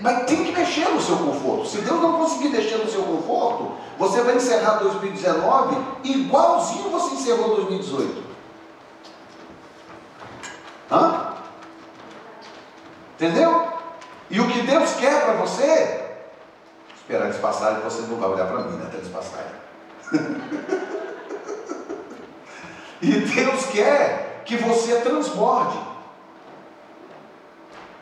Mas 0.00 0.26
tem 0.26 0.44
que 0.44 0.52
mexer 0.52 0.88
no 0.88 1.00
seu 1.00 1.16
conforto. 1.16 1.66
Se 1.66 1.78
Deus 1.78 2.00
não 2.00 2.18
conseguir 2.18 2.48
mexer 2.48 2.76
no 2.76 2.90
seu 2.90 3.02
conforto, 3.02 3.72
você 3.98 4.20
vai 4.22 4.36
encerrar 4.36 4.78
2019 4.78 5.76
igualzinho 6.04 6.90
você 6.90 7.14
encerrou 7.14 7.56
2018. 7.56 8.31
Entendeu? 13.22 13.72
E 14.28 14.40
o 14.40 14.50
que 14.50 14.62
Deus 14.62 14.94
quer 14.94 15.24
para 15.24 15.34
você, 15.34 16.04
esperar 16.96 17.26
eles 17.26 17.36
passarem, 17.36 17.80
você 17.80 18.02
não 18.02 18.16
vai 18.16 18.30
olhar 18.30 18.48
para 18.48 18.64
mim 18.64 18.76
né, 18.76 18.86
até 18.88 18.96
eles 18.96 19.10
passarem. 19.10 19.52
e 23.00 23.12
Deus 23.12 23.66
quer 23.66 24.42
que 24.44 24.56
você 24.56 25.02
transborde. 25.02 25.78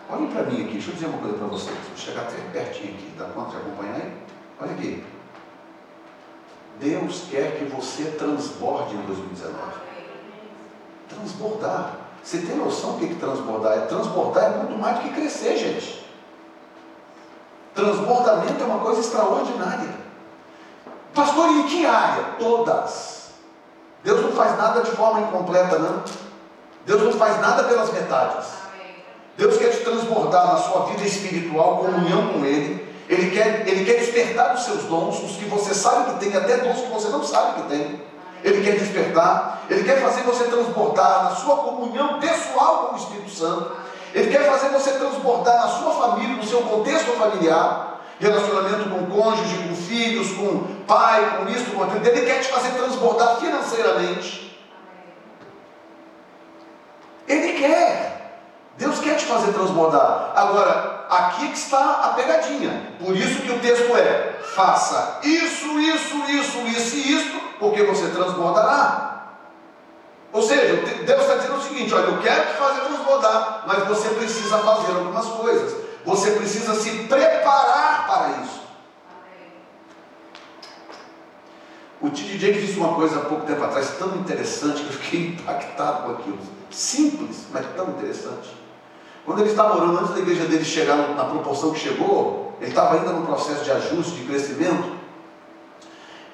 Olhem 0.09 0.31
para 0.31 0.45
mim 0.45 0.63
aqui, 0.63 0.73
deixa 0.73 0.89
eu 0.89 0.95
dizer 0.95 1.07
uma 1.09 1.19
coisa 1.19 1.37
para 1.37 1.49
vocês. 1.49 1.77
Vou 1.87 1.99
chegar 1.99 2.23
até 2.23 2.39
pertinho 2.51 2.95
aqui, 2.95 3.13
dá 3.19 3.27
conta 3.27 3.51
de 3.51 3.57
acompanhar 3.59 3.97
aí? 3.97 4.11
Olha 4.59 4.73
aqui. 4.73 5.05
Deus 6.81 7.27
quer 7.31 7.59
que 7.59 7.67
você 7.67 8.13
transborde 8.13 8.95
em 8.95 9.03
2019. 9.03 9.59
Transbordar. 11.11 12.00
Você 12.23 12.39
tem 12.39 12.57
noção 12.57 12.93
do 12.93 13.07
que 13.07 13.13
é 13.13 13.17
transbordar? 13.17 13.73
É 13.79 13.81
transbordar 13.83 14.45
é 14.45 14.57
muito 14.59 14.79
mais 14.79 14.99
do 14.99 15.03
que 15.03 15.15
crescer, 15.15 15.57
gente. 15.57 16.07
Transbordamento 17.75 18.63
é 18.63 18.67
uma 18.67 18.81
coisa 18.81 19.01
extraordinária. 19.01 19.89
Pastor, 21.15 21.49
em 21.49 21.63
que 21.65 21.87
área? 21.87 22.25
Todas. 22.39 23.31
Deus 24.05 24.23
não 24.23 24.33
faz 24.33 24.57
nada 24.57 24.83
de 24.83 24.91
forma 24.93 25.21
incompleta, 25.21 25.79
não. 25.79 26.03
Deus 26.87 27.03
não 27.03 27.13
faz 27.13 27.41
nada 27.41 27.65
pelas 27.65 27.93
metades. 27.93 28.49
Deus 29.37 29.57
quer 29.57 29.71
te 29.71 29.85
transbordar 29.85 30.47
na 30.47 30.57
sua 30.57 30.87
vida 30.87 31.03
espiritual, 31.03 31.79
comunhão 31.79 32.33
com 32.33 32.45
Ele. 32.45 32.91
Ele 33.09 33.31
quer, 33.31 33.67
ele 33.67 33.85
quer 33.85 33.99
despertar 33.99 34.55
os 34.55 34.63
seus 34.63 34.85
dons, 34.85 35.21
os 35.21 35.37
que 35.37 35.45
você 35.47 35.75
sabe 35.75 36.13
que 36.13 36.21
tem, 36.21 36.37
até 36.37 36.59
dons 36.59 36.81
que 36.81 36.91
você 36.91 37.09
não 37.09 37.25
sabe 37.25 37.61
que 37.61 37.69
tem. 37.69 38.01
Ele 38.43 38.63
quer 38.63 38.79
despertar, 38.79 39.63
Ele 39.69 39.85
quer 39.85 40.01
fazer 40.01 40.23
você 40.23 40.45
transbordar 40.45 41.25
na 41.25 41.31
sua 41.31 41.57
comunhão 41.57 42.19
pessoal 42.19 42.87
com 42.87 42.95
o 42.95 42.99
Espírito 42.99 43.31
Santo, 43.31 43.77
Ele 44.15 44.31
quer 44.31 44.45
fazer 44.51 44.69
você 44.69 44.93
transbordar 44.93 45.57
na 45.57 45.69
sua 45.69 45.93
família, 45.93 46.37
no 46.37 46.45
seu 46.45 46.63
contexto 46.63 47.13
familiar, 47.13 48.01
relacionamento 48.19 48.89
com 48.91 49.07
cônjuge, 49.07 49.69
com 49.69 49.75
filhos, 49.75 50.33
com 50.33 50.85
pai, 50.87 51.39
com 51.39 51.49
isso, 51.51 51.71
com 51.71 51.83
aquilo. 51.83 52.07
Ele 52.07 52.27
quer 52.27 52.41
te 52.41 52.49
fazer 52.49 52.71
transbordar 52.71 53.37
financeiramente. 53.37 54.51
Ele 57.27 57.53
quer. 57.59 58.41
Deus 58.77 58.99
quer 58.99 59.17
te 59.17 59.25
fazer 59.25 59.53
transbordar. 59.53 60.33
Agora, 60.35 61.00
aqui 61.11 61.49
que 61.49 61.59
está 61.59 62.01
a 62.05 62.09
pegadinha. 62.11 62.95
Por 62.99 63.17
isso 63.17 63.43
que 63.43 63.51
o 63.51 63.59
texto 63.59 63.97
é: 63.97 64.39
faça 64.55 65.19
isso, 65.25 65.79
isso, 65.81 66.17
isso, 66.29 66.59
isso 66.69 66.97
e 66.97 67.13
isso, 67.15 67.41
porque 67.59 67.83
você 67.83 68.09
transbordará. 68.09 69.09
Ou 70.33 70.43
seja, 70.43 70.77
Deus 71.05 71.21
está 71.21 71.35
dizendo 71.35 71.57
o 71.57 71.63
seguinte: 71.63 71.93
olha, 71.93 72.05
eu 72.05 72.23
quero 72.23 72.47
te 72.47 72.55
fazer 72.55 72.81
transbordar, 72.83 73.65
mas 73.67 73.89
você 73.89 74.09
precisa 74.11 74.59
fazer 74.59 74.93
algumas 74.93 75.27
coisas. 75.27 75.77
Você 76.05 76.31
precisa 76.31 76.75
se 76.75 76.91
preparar 77.05 78.07
para 78.07 78.43
isso. 78.43 78.61
O 82.01 82.09
T.D. 82.09 82.39
Jakes 82.39 82.67
disse 82.67 82.79
uma 82.79 82.95
coisa 82.95 83.19
há 83.19 83.25
pouco 83.25 83.45
tempo 83.45 83.63
atrás 83.63 83.99
tão 83.99 84.17
interessante 84.17 84.83
que 84.83 84.87
eu 84.87 84.93
fiquei 85.01 85.27
impactado 85.29 86.05
com 86.05 86.13
aquilo. 86.13 86.39
Simples, 86.71 87.45
mas 87.53 87.67
tão 87.77 87.91
interessante. 87.91 88.60
Quando 89.25 89.41
ele 89.41 89.51
estava 89.51 89.77
orando, 89.77 89.99
antes 89.99 90.15
da 90.15 90.21
igreja 90.21 90.47
dele 90.47 90.65
chegar 90.65 90.97
na 90.97 91.25
proporção 91.25 91.73
que 91.73 91.79
chegou, 91.79 92.57
ele 92.61 92.71
estava 92.71 92.97
ainda 92.97 93.13
no 93.13 93.27
processo 93.27 93.65
de 93.65 93.71
ajuste, 93.71 94.17
de 94.17 94.27
crescimento. 94.27 94.99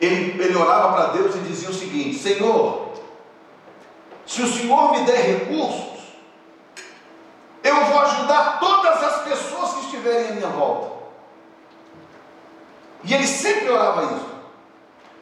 Ele, 0.00 0.42
ele 0.42 0.56
orava 0.56 0.92
para 0.92 1.06
Deus 1.12 1.34
e 1.34 1.38
dizia 1.40 1.70
o 1.70 1.74
seguinte: 1.74 2.18
Senhor, 2.18 2.92
se 4.26 4.42
o 4.42 4.52
Senhor 4.52 4.92
me 4.92 5.04
der 5.04 5.20
recursos, 5.20 5.96
eu 7.62 7.84
vou 7.86 7.98
ajudar 8.00 8.58
todas 8.60 9.02
as 9.02 9.22
pessoas 9.22 9.72
que 9.74 9.80
estiverem 9.86 10.28
à 10.28 10.32
minha 10.32 10.48
volta. 10.48 10.96
E 13.04 13.14
ele 13.14 13.26
sempre 13.26 13.70
orava 13.70 14.04
isso. 14.04 14.26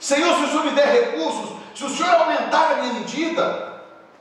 Senhor, 0.01 0.37
se 0.37 0.45
o 0.45 0.49
Senhor 0.49 0.65
me 0.65 0.71
der 0.73 0.87
recursos, 0.87 1.51
se 1.75 1.85
o 1.85 1.91
Senhor 1.91 2.15
aumentar 2.15 2.73
a 2.73 2.75
minha 2.83 2.95
medida, 2.95 3.74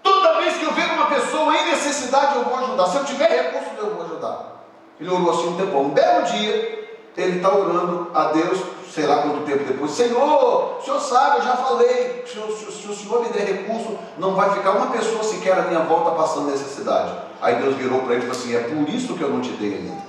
toda 0.04 0.42
vez 0.42 0.58
que 0.58 0.66
eu 0.66 0.74
ver 0.74 0.92
uma 0.92 1.08
pessoa 1.08 1.56
em 1.56 1.72
necessidade, 1.72 2.36
eu 2.36 2.44
vou 2.44 2.56
ajudar. 2.58 2.88
Se 2.88 2.98
eu 2.98 3.06
tiver 3.06 3.30
recursos, 3.30 3.78
eu 3.78 3.96
vou 3.96 4.06
ajudar. 4.06 4.66
Ele 5.00 5.10
orou 5.10 5.32
assim 5.32 5.48
um 5.48 5.58
tempo. 5.58 5.78
Um 5.80 5.90
belo 5.90 6.26
dia, 6.26 7.00
ele 7.18 7.38
está 7.38 7.56
orando 7.56 8.12
a 8.14 8.26
Deus 8.26 8.60
sei 8.94 9.08
lá 9.08 9.24
quanto 9.24 9.44
tempo 9.44 9.64
depois, 9.64 9.90
Senhor, 9.92 10.78
o 10.78 10.82
Senhor 10.84 11.00
sabe, 11.00 11.40
eu 11.40 11.44
já 11.44 11.58
falei, 11.58 12.24
se, 12.28 12.34
se, 12.34 12.72
se 12.72 12.88
o 12.88 12.96
Senhor 12.96 13.24
me 13.24 13.30
der 13.30 13.46
recurso, 13.46 13.98
não 14.20 14.36
vai 14.36 14.54
ficar 14.54 14.72
uma 14.72 14.92
pessoa 14.92 15.24
sequer 15.24 15.58
à 15.58 15.64
minha 15.64 15.80
volta 15.80 16.12
passando 16.12 16.52
necessidade. 16.52 17.12
Aí 17.42 17.56
Deus 17.56 17.76
virou 17.76 18.02
para 18.02 18.14
ele 18.14 18.24
e 18.24 18.28
falou 18.28 18.40
assim: 18.40 18.56
É 18.56 18.60
por 18.60 18.88
isso 18.88 19.16
que 19.16 19.22
eu 19.22 19.30
não 19.30 19.42
te 19.42 19.50
dei 19.54 19.74
ainda. 19.74 20.04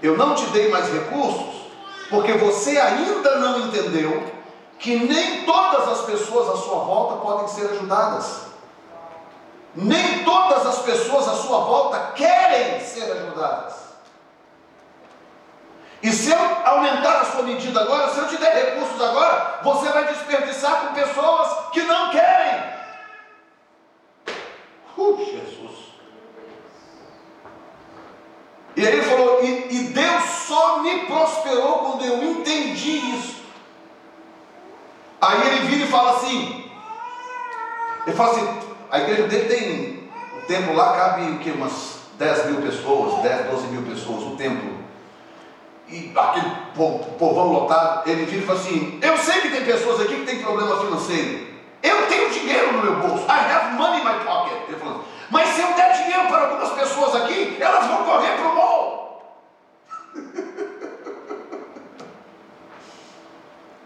Eu 0.00 0.16
não 0.16 0.34
te 0.34 0.46
dei 0.46 0.68
mais 0.68 0.90
recursos 0.90 1.62
porque 2.08 2.32
você 2.32 2.78
ainda 2.78 3.38
não 3.38 3.66
entendeu 3.66 4.22
que 4.82 4.96
nem 4.96 5.44
todas 5.44 5.88
as 5.88 6.00
pessoas 6.06 6.48
à 6.48 6.56
sua 6.56 6.80
volta 6.80 7.20
podem 7.24 7.46
ser 7.46 7.70
ajudadas. 7.70 8.46
Nem 9.76 10.24
todas 10.24 10.66
as 10.66 10.78
pessoas 10.80 11.28
à 11.28 11.36
sua 11.36 11.60
volta 11.60 12.12
querem 12.16 12.80
ser 12.80 13.04
ajudadas. 13.12 13.74
E 16.02 16.10
se 16.10 16.32
eu 16.32 16.38
aumentar 16.64 17.20
a 17.20 17.24
sua 17.26 17.44
medida 17.44 17.80
agora, 17.80 18.10
se 18.10 18.18
eu 18.18 18.26
te 18.26 18.36
der 18.38 18.54
recursos 18.54 19.00
agora, 19.00 19.60
você 19.62 19.88
vai 19.88 20.04
desperdiçar 20.06 20.88
com 20.88 20.94
pessoas 20.94 21.70
que 21.70 21.82
não 21.82 22.10
querem. 22.10 22.72
Uh, 24.98 25.16
Jesus. 25.16 25.92
E 28.74 28.84
aí 28.84 28.94
ele 28.94 29.02
falou: 29.02 29.44
e, 29.44 29.76
e 29.76 29.78
Deus 29.90 30.24
só 30.24 30.80
me 30.80 31.06
prosperou 31.06 31.78
quando 31.78 32.04
eu 32.04 32.20
entendi 32.24 32.96
isso. 33.16 33.41
Aí 35.22 35.46
ele 35.46 35.66
vira 35.66 35.84
e 35.84 35.88
fala 35.88 36.16
assim: 36.16 36.70
ele 38.06 38.16
fala 38.16 38.32
assim, 38.32 38.58
a 38.90 38.98
igreja 39.00 39.28
dele 39.28 39.48
tem 39.48 40.10
o 40.36 40.46
templo 40.46 40.74
lá, 40.74 40.92
cabe 40.96 41.30
o 41.30 41.38
que? 41.38 41.50
Umas 41.50 42.00
10 42.18 42.46
mil 42.46 42.62
pessoas, 42.62 43.22
10, 43.22 43.46
12 43.46 43.66
mil 43.68 43.82
pessoas, 43.82 44.22
o 44.24 44.36
templo 44.36 44.82
e 45.92 46.12
aquele 46.16 46.50
povão 47.18 47.52
lotado, 47.52 48.08
ele 48.08 48.24
vira 48.24 48.42
e 48.42 48.46
fala 48.46 48.58
assim: 48.58 48.98
Eu 49.02 49.18
sei 49.18 49.42
que 49.42 49.50
tem 49.50 49.62
pessoas 49.62 50.00
aqui 50.00 50.16
que 50.16 50.24
tem 50.24 50.42
problema 50.42 50.80
financeiro. 50.80 51.52
Eu 51.82 52.06
tenho 52.06 52.30
dinheiro 52.30 52.72
no 52.72 52.82
meu 52.82 52.96
bolso. 52.96 53.26
I 53.26 53.52
have 53.52 53.74
money 53.76 54.00
in 54.00 54.04
my 54.04 54.24
pocket. 54.24 54.54
Ele 54.68 54.78
falou 54.78 54.94
assim, 54.94 55.04
Mas 55.30 55.50
se 55.50 55.60
eu 55.60 55.74
der 55.74 55.92
dinheiro 55.92 56.28
para 56.28 56.44
algumas 56.44 56.70
pessoas 56.70 57.14
aqui, 57.16 57.58
elas 57.60 57.86
vão 57.86 58.04
correr 58.04 58.32
para 58.38 58.48
o 58.48 58.54
mall. 58.54 59.42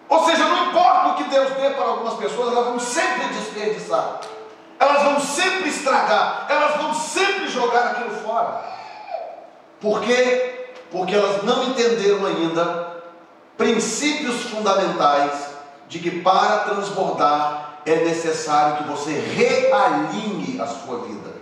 Ou 0.08 0.24
seja, 0.24 0.44
não 0.44 0.68
importa 0.68 1.08
o 1.08 1.14
que 1.16 1.24
Deus 1.36 1.52
dê 1.60 1.70
para 1.70 1.84
algumas 1.84 2.14
pessoas, 2.14 2.52
elas 2.52 2.66
vão 2.66 2.78
sempre 2.78 3.28
desperdiçar. 3.28 4.20
Elas 4.78 5.02
vão 5.02 5.20
sempre 5.20 5.68
estragar. 5.68 6.46
Elas 6.48 6.76
vão 6.76 6.94
sempre 6.94 7.48
jogar 7.48 7.86
aquilo 7.92 8.10
fora. 8.22 8.64
Por 9.80 10.00
quê? 10.00 10.56
porque 10.90 11.14
elas 11.14 11.42
não 11.42 11.64
entenderam 11.64 12.26
ainda 12.26 13.02
princípios 13.56 14.42
fundamentais 14.44 15.48
de 15.88 15.98
que 15.98 16.22
para 16.22 16.58
transbordar 16.60 17.80
é 17.84 17.96
necessário 17.96 18.78
que 18.78 18.90
você 18.90 19.12
realinhe 19.12 20.60
a 20.60 20.66
sua 20.66 21.00
vida. 21.00 21.36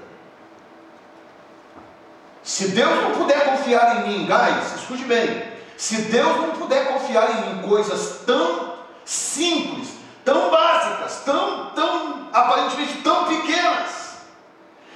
Se 2.42 2.68
Deus 2.68 3.02
não 3.02 3.12
puder 3.12 3.44
confiar 3.44 3.96
em 3.96 4.08
mim, 4.08 4.26
guys, 4.26 4.74
escute 4.76 5.04
bem. 5.04 5.44
Se 5.76 6.02
Deus 6.02 6.36
não 6.36 6.50
puder 6.50 6.92
confiar 6.92 7.30
em 7.30 7.54
mim 7.54 7.62
coisas 7.68 8.20
tão 8.26 8.73
simples, 9.04 9.90
tão 10.24 10.50
básicas, 10.50 11.22
tão, 11.24 11.70
tão 11.70 12.28
aparentemente 12.32 13.02
tão 13.02 13.26
pequenas, 13.26 14.16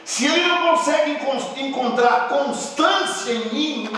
se 0.05 0.27
Ele 0.27 0.47
não 0.47 0.75
consegue 0.75 1.19
encontrar 1.61 2.29
constância 2.29 3.33
em 3.33 3.53
mim, 3.53 3.91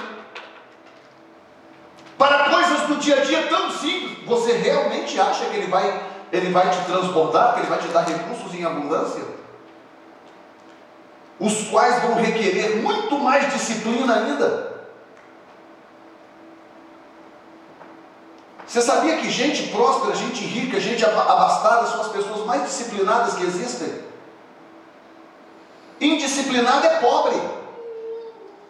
para 2.21 2.50
coisas 2.50 2.81
do 2.83 2.97
dia 2.97 3.23
a 3.23 3.25
dia 3.25 3.47
tão 3.47 3.71
simples. 3.71 4.26
Você 4.26 4.52
realmente 4.52 5.19
acha 5.19 5.47
que 5.47 5.57
ele 5.57 5.69
vai, 5.69 6.02
ele 6.31 6.52
vai 6.52 6.69
te 6.69 6.85
transbordar, 6.85 7.55
que 7.55 7.61
ele 7.61 7.69
vai 7.69 7.79
te 7.79 7.88
dar 7.88 8.02
recursos 8.02 8.55
em 8.55 8.62
abundância? 8.62 9.25
Os 11.38 11.69
quais 11.69 12.02
vão 12.02 12.17
requerer 12.17 12.83
muito 12.83 13.19
mais 13.19 13.50
disciplina 13.55 14.14
ainda. 14.14 14.70
Você 18.71 18.83
sabia 18.83 19.17
que 19.17 19.28
gente 19.28 19.65
próspera, 19.65 20.15
gente 20.15 20.45
rica, 20.45 20.78
gente 20.78 21.04
abastada 21.04 21.89
são 21.89 22.02
as 22.02 22.06
pessoas 22.06 22.47
mais 22.47 22.63
disciplinadas 22.63 23.35
que 23.35 23.43
existem? 23.43 23.93
Indisciplinado 26.00 26.87
é 26.87 27.00
pobre. 27.00 27.37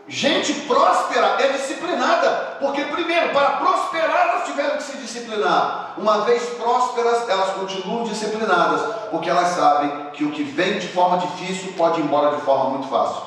Gente 0.09 0.55
próspera 0.63 1.37
é 1.39 1.49
disciplinada, 1.53 2.57
porque 2.61 2.83
primeiro, 2.85 3.35
para 3.35 3.59
prosperar 3.59 4.29
elas 4.29 4.47
tiveram 4.47 4.79
que 4.79 4.85
se 4.85 4.97
disciplinar. 4.97 5.93
Uma 5.99 6.23
vez 6.23 6.45
prósperas, 6.55 7.29
elas 7.29 7.51
continuam 7.51 8.05
disciplinadas, 8.05 8.81
porque 9.11 9.29
elas 9.29 9.49
sabem 9.49 10.13
que 10.15 10.25
o 10.25 10.31
que 10.31 10.43
vem 10.43 10.79
de 10.79 10.89
forma 10.89 11.19
difícil 11.19 11.75
pode 11.75 12.01
ir 12.01 12.05
embora 12.05 12.37
de 12.37 12.41
forma 12.41 12.71
muito 12.71 12.89
fácil. 12.89 13.23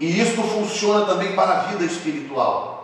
E 0.00 0.22
isto 0.22 0.42
funciona 0.42 1.04
também 1.04 1.36
para 1.36 1.52
a 1.52 1.60
vida 1.64 1.84
espiritual. 1.84 2.81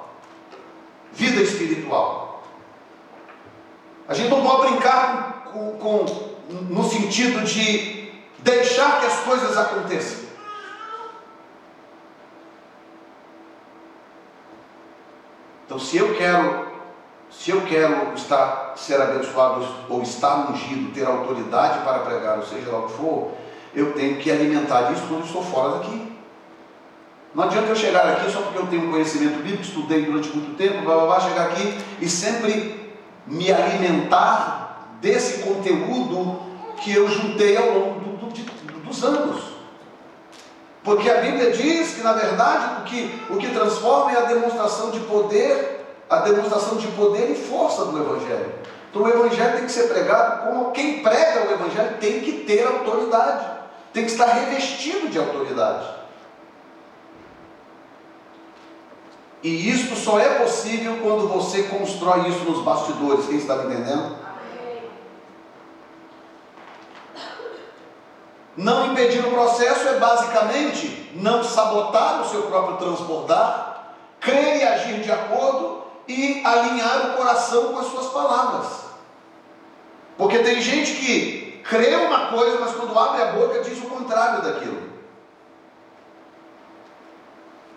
Vida 1.19 1.43
espiritual. 1.43 2.45
A 4.07 4.15
gente 4.15 4.31
não 4.31 4.41
pode 4.41 4.71
brincar 4.71 5.51
com, 5.53 5.73
com, 5.73 6.07
no 6.71 6.85
sentido 6.85 7.45
de 7.45 8.13
deixar 8.39 9.01
que 9.01 9.07
as 9.07 9.19
coisas 9.25 9.59
aconteçam. 9.59 10.29
Então, 15.67 15.77
se 15.77 15.97
eu 15.97 16.15
quero, 16.15 16.69
se 17.29 17.51
eu 17.51 17.63
quero 17.63 18.15
estar, 18.15 18.75
ser 18.77 19.01
abençoado 19.01 19.67
ou 19.89 20.01
estar 20.03 20.53
ungido, 20.53 20.95
ter 20.95 21.05
autoridade 21.05 21.81
para 21.81 21.99
pregar, 21.99 22.39
ou 22.39 22.47
seja 22.47 22.71
lá 22.71 22.79
o 22.79 22.87
que 22.87 22.93
for, 22.93 23.33
eu 23.75 23.93
tenho 23.93 24.19
que 24.19 24.31
alimentar 24.31 24.93
isso 24.93 25.03
quando 25.09 25.25
estou 25.25 25.43
fora 25.43 25.79
daqui. 25.79 26.18
Não 27.39 27.45
adianta 27.45 27.69
eu 27.69 27.77
chegar 27.77 28.05
aqui 28.05 28.33
só 28.33 28.41
porque 28.41 28.59
eu 28.59 28.67
tenho 28.67 28.91
conhecimento 28.91 29.37
bíblico, 29.37 29.63
estudei 29.63 30.05
durante 30.07 30.29
muito 30.31 30.57
tempo, 30.57 30.83
blá, 30.83 30.97
blá, 30.97 31.07
blá, 31.07 31.21
chegar 31.21 31.45
aqui 31.45 31.79
e 32.01 32.09
sempre 32.09 32.99
me 33.29 33.53
alimentar 33.53 34.97
desse 35.01 35.45
conteúdo 35.45 36.41
que 36.83 36.93
eu 36.93 37.09
juntei 37.09 37.57
ao 37.57 37.71
longo 37.71 38.01
do, 38.01 38.27
do, 38.27 38.33
de, 38.33 38.43
dos 38.43 39.05
anos. 39.05 39.41
Porque 40.83 41.09
a 41.09 41.21
Bíblia 41.21 41.53
diz 41.53 41.95
que, 41.95 42.03
na 42.03 42.13
verdade, 42.13 42.81
o 42.81 42.85
que, 42.87 43.23
o 43.31 43.37
que 43.37 43.55
transforma 43.55 44.11
é 44.11 44.17
a 44.17 44.25
demonstração 44.25 44.91
de 44.91 44.99
poder, 44.99 45.87
a 46.11 46.17
demonstração 46.17 46.77
de 46.77 46.89
poder 46.89 47.31
e 47.31 47.37
força 47.37 47.85
do 47.85 47.99
Evangelho. 47.99 48.53
Então 48.91 49.03
o 49.03 49.09
Evangelho 49.09 49.59
tem 49.59 49.65
que 49.65 49.71
ser 49.71 49.85
pregado 49.85 50.45
como 50.45 50.73
quem 50.73 51.05
prega 51.05 51.47
o 51.49 51.53
Evangelho 51.53 51.99
tem 52.01 52.19
que 52.19 52.33
ter 52.33 52.67
autoridade, 52.67 53.47
tem 53.93 54.05
que 54.05 54.11
estar 54.11 54.27
revestido 54.27 55.07
de 55.07 55.21
autoridade. 55.21 55.99
E 59.43 59.71
isto 59.71 59.95
só 59.95 60.19
é 60.19 60.41
possível 60.41 60.99
quando 61.03 61.29
você 61.29 61.65
constrói 61.65 62.29
isso 62.29 62.41
nos 62.41 62.63
bastidores. 62.65 63.27
Quem 63.27 63.37
está 63.37 63.57
me 63.57 63.75
entendendo? 63.75 64.17
Não 68.57 68.93
impedir 68.93 69.21
o 69.21 69.31
processo 69.31 69.87
é 69.89 69.99
basicamente 70.01 71.13
não 71.15 71.45
sabotar 71.45 72.23
o 72.23 72.29
seu 72.29 72.43
próprio 72.43 72.77
transbordar, 72.79 73.95
crer 74.19 74.57
e 74.57 74.65
agir 74.65 75.01
de 75.01 75.13
acordo 75.13 75.85
e 76.09 76.43
alinhar 76.45 77.11
o 77.11 77.17
coração 77.17 77.73
com 77.73 77.79
as 77.79 77.87
suas 77.87 78.07
palavras. 78.07 78.67
Porque 80.17 80.41
tem 80.41 80.61
gente 80.61 80.93
que 80.95 81.63
crê 81.69 81.95
uma 81.95 82.33
coisa, 82.33 82.59
mas 82.59 82.75
quando 82.75 82.99
abre 82.99 83.23
a 83.23 83.33
boca 83.33 83.61
diz 83.61 83.79
o 83.79 83.89
contrário 83.89 84.43
daquilo. 84.43 84.88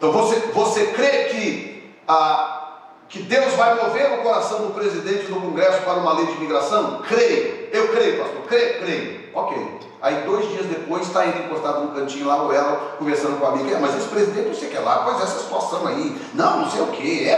Então 0.01 0.11
você, 0.11 0.39
você 0.51 0.87
crê 0.87 1.25
que, 1.25 1.93
a, 2.07 2.79
que 3.07 3.19
Deus 3.21 3.53
vai 3.53 3.75
mover 3.75 4.13
o 4.13 4.23
coração 4.23 4.65
do 4.65 4.73
presidente 4.73 5.27
do 5.27 5.39
Congresso 5.39 5.83
para 5.83 5.99
uma 5.99 6.13
lei 6.13 6.25
de 6.25 6.31
imigração? 6.31 7.03
Creio. 7.07 7.69
Eu 7.71 7.89
creio, 7.89 8.17
pastor. 8.17 8.41
Creio, 8.47 8.79
creio. 8.81 9.29
Ok. 9.35 9.79
Aí 10.01 10.23
dois 10.25 10.49
dias 10.49 10.65
depois 10.65 11.05
está 11.05 11.23
ele 11.27 11.45
encostado 11.45 11.81
no 11.81 11.91
cantinho 11.91 12.25
lá, 12.25 12.41
ou 12.41 12.51
ela 12.51 12.95
conversando 12.97 13.39
com 13.39 13.45
a 13.45 13.49
amiga, 13.49 13.75
é, 13.75 13.79
mas 13.79 13.95
esse 13.95 14.07
presidente 14.07 14.47
não 14.47 14.55
sei 14.55 14.69
o 14.69 14.71
que 14.71 14.79
lá, 14.79 15.03
pois 15.03 15.21
essa 15.21 15.37
situação 15.37 15.85
aí, 15.85 16.19
não, 16.33 16.61
não 16.61 16.71
sei 16.71 16.81
o 16.81 16.87
que, 16.87 17.29
é, 17.29 17.35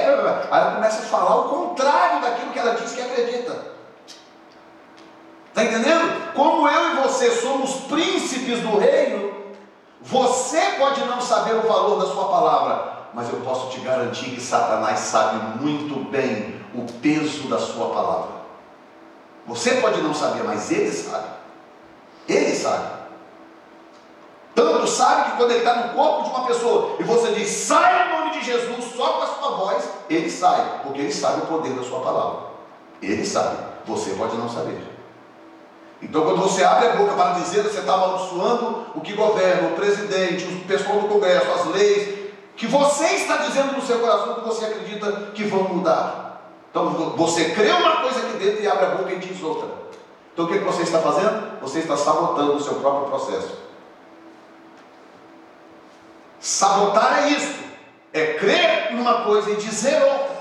aí 0.49 0.62
ela 0.62 0.76
começa 0.76 0.99
a 0.99 1.06
falar 1.06 1.36
o 1.41 1.49
contrário 1.49 2.21
daquilo 2.21 2.54
que 2.54 2.60
ela 2.60 2.76
diz 2.76 2.93
que 2.93 3.02
acredita. 3.02 3.73
Está 5.49 5.65
entendendo? 5.65 6.32
Como 6.34 6.65
eu 6.65 6.91
e 6.91 7.02
você 7.02 7.30
somos 7.32 7.73
príncipes 7.89 8.62
do 8.62 8.78
reino, 8.78 9.42
você 10.04 10.60
pode 10.78 11.02
não 11.06 11.22
saber 11.22 11.56
o 11.56 11.62
valor 11.62 12.02
da 12.02 12.12
sua 12.12 12.26
palavra, 12.26 12.94
mas 13.13 13.32
eu 13.32 13.39
posso 13.39 13.70
te 13.70 13.80
garantir 13.80 14.32
que 14.32 14.42
Satanás 14.42 15.00
sabe 15.00 15.63
muito 15.63 16.10
bem 16.12 16.62
o 16.76 16.86
peso 17.02 17.48
da 17.48 17.58
sua 17.58 17.88
palavra. 17.89 18.44
Você 19.48 19.76
pode 19.76 20.02
não 20.02 20.13
saber, 20.13 20.44
mas 20.44 20.70
ele 20.72 20.92
sabe. 20.92 21.28
Ele 22.28 22.54
sabe. 22.54 23.04
Tanto 24.54 24.88
sabe 24.88 25.32
que 25.32 25.38
quando 25.38 25.52
ele 25.52 25.60
está 25.60 25.76
no 25.76 25.94
corpo 25.94 26.24
de 26.24 26.30
uma 26.30 26.46
pessoa 26.46 26.96
e 27.00 27.04
você 27.04 27.32
diz, 27.34 27.50
sai 27.50 28.08
em 28.08 28.12
nome 28.12 28.32
de 28.39 28.46
Jesus, 28.46 28.94
só 28.96 29.13
com 29.13 29.24
a 29.24 29.28
sua 29.28 29.58
voz, 29.58 29.89
ele 30.10 30.30
sai, 30.30 30.82
porque 30.84 31.00
ele 31.00 31.13
sabe 31.13 31.44
o 31.44 31.48
poder 31.48 31.74
da 31.74 31.84
sua 31.84 32.02
palavra. 32.02 32.39
Ele 33.02 33.26
sabe, 33.26 33.58
você 33.86 34.12
pode 34.12 34.36
não 34.36 34.50
saber. 34.50 34.92
Então, 36.04 36.24
quando 36.24 36.42
você 36.42 36.63
abre 36.63 36.89
a 36.89 36.96
boca 36.96 37.13
para 37.13 37.39
dizer, 37.39 37.63
você 37.63 37.80
está 37.80 37.94
amaldiçoando 37.94 38.88
o 38.94 39.02
que 39.02 39.13
governa, 39.13 39.70
o 39.70 39.76
presidente, 39.76 40.46
o 40.46 40.68
pessoal 40.68 41.00
do 41.00 41.08
Congresso, 41.08 41.50
as 41.50 41.66
leis, 41.68 42.24
que 42.56 42.68
você 42.68 43.06
está 43.16 43.38
dizendo 43.38 43.74
no 43.74 43.82
seu 43.82 44.00
coração 44.00 44.36
que 44.36 44.42
você 44.42 44.66
acredita 44.66 45.12
que 45.34 45.46
vão 45.46 45.63
mudar. 45.63 46.42
Então 46.70 46.89
você 47.16 47.52
crê 47.52 47.72
uma 47.72 48.02
coisa 48.02 48.20
aqui 48.20 48.38
dentro 48.38 48.63
e 48.63 48.68
abre 48.68 48.86
a 48.86 48.89
boca 48.89 49.13
e 49.13 49.20
diz 49.20 49.42
outra. 49.42 49.68
Então 50.34 50.46
o 50.46 50.48
que 50.48 50.60
você 50.60 50.84
está 50.84 51.00
fazendo? 51.00 51.60
Você 51.62 51.80
está 51.80 51.96
sabotando 51.96 52.56
o 52.56 52.62
seu 52.62 52.76
próprio 52.76 53.08
processo. 53.08 53.58
Sabotar 56.39 57.24
é 57.24 57.30
isso. 57.30 57.63
É 58.12 58.34
crer 58.34 58.94
numa 58.94 59.24
coisa 59.24 59.52
e 59.52 59.56
dizer 59.56 60.02
outra. 60.04 60.33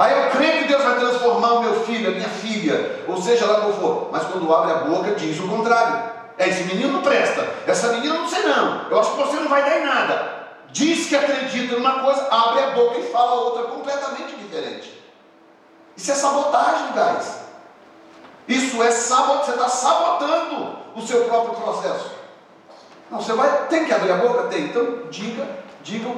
Aí 0.00 0.18
eu 0.18 0.30
creio 0.30 0.62
que 0.62 0.68
Deus 0.68 0.82
vai 0.82 0.98
transformar 0.98 1.52
o 1.52 1.60
meu 1.60 1.84
filho, 1.84 2.08
a 2.08 2.14
minha 2.14 2.28
filha, 2.30 3.04
ou 3.06 3.20
seja 3.20 3.44
lá 3.44 3.60
qual 3.60 3.72
for. 3.74 4.08
Mas 4.10 4.22
quando 4.24 4.50
abre 4.50 4.72
a 4.72 4.76
boca, 4.76 5.10
diz 5.10 5.38
o 5.38 5.46
contrário. 5.46 6.10
É, 6.38 6.48
esse 6.48 6.62
menino 6.62 6.94
não 6.94 7.02
presta, 7.02 7.46
essa 7.66 7.88
menina 7.88 8.14
não 8.14 8.26
sei 8.26 8.44
não, 8.44 8.88
eu 8.88 8.98
acho 8.98 9.10
que 9.10 9.18
você 9.18 9.36
não 9.36 9.48
vai 9.50 9.62
dar 9.62 9.78
em 9.78 9.84
nada. 9.84 10.46
Diz 10.72 11.06
que 11.06 11.14
acredita 11.14 11.76
numa 11.76 12.02
coisa, 12.02 12.26
abre 12.30 12.62
a 12.62 12.70
boca 12.70 12.98
e 12.98 13.12
fala 13.12 13.42
outra 13.42 13.64
completamente 13.64 14.36
diferente. 14.36 15.04
Isso 15.94 16.10
é 16.10 16.14
sabotagem, 16.14 16.92
guys. 16.94 17.40
Isso 18.48 18.82
é 18.82 18.90
sabotagem, 18.90 19.44
você 19.44 19.50
está 19.50 19.68
sabotando 19.68 20.78
o 20.96 21.02
seu 21.02 21.24
próprio 21.24 21.56
processo. 21.56 22.10
Não, 23.10 23.20
você 23.20 23.34
vai, 23.34 23.66
tem 23.66 23.84
que 23.84 23.92
abrir 23.92 24.12
a 24.12 24.16
boca? 24.16 24.44
Tem. 24.44 24.62
Então 24.62 25.10
diga, 25.10 25.46
diga, 25.82 26.10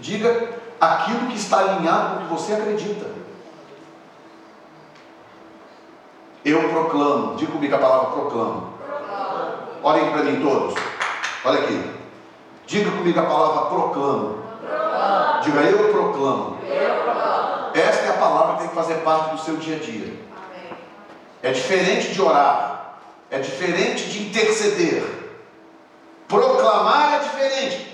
diga 0.00 0.59
aquilo 0.80 1.26
que 1.28 1.36
está 1.36 1.58
alinhado 1.58 2.08
com 2.08 2.16
o 2.16 2.28
que 2.28 2.32
você 2.42 2.54
acredita. 2.54 3.06
Eu 6.42 6.70
proclamo, 6.70 7.36
diga 7.36 7.52
comigo 7.52 7.74
a 7.74 7.78
palavra 7.78 8.10
proclamo. 8.12 8.72
Olhem 9.82 10.10
para 10.10 10.22
mim 10.22 10.42
todos. 10.42 10.74
Olha 11.44 11.60
aqui. 11.60 11.90
Diga 12.66 12.90
comigo 12.90 13.20
a 13.20 13.24
palavra 13.24 13.66
proclamo. 13.66 14.42
Diga 15.42 15.60
eu 15.60 15.92
proclamo. 15.92 16.58
Esta 17.74 18.06
é 18.06 18.08
a 18.10 18.14
palavra 18.14 18.54
que 18.54 18.58
tem 18.60 18.68
que 18.68 18.74
fazer 18.74 18.94
parte 18.96 19.36
do 19.36 19.38
seu 19.38 19.56
dia 19.56 19.76
a 19.76 19.80
dia. 19.80 20.18
É 21.42 21.52
diferente 21.52 22.12
de 22.12 22.22
orar. 22.22 22.96
É 23.30 23.38
diferente 23.38 24.10
de 24.10 24.28
interceder. 24.28 25.04
Proclamar 26.26 27.14
é 27.14 27.18
diferente. 27.18 27.89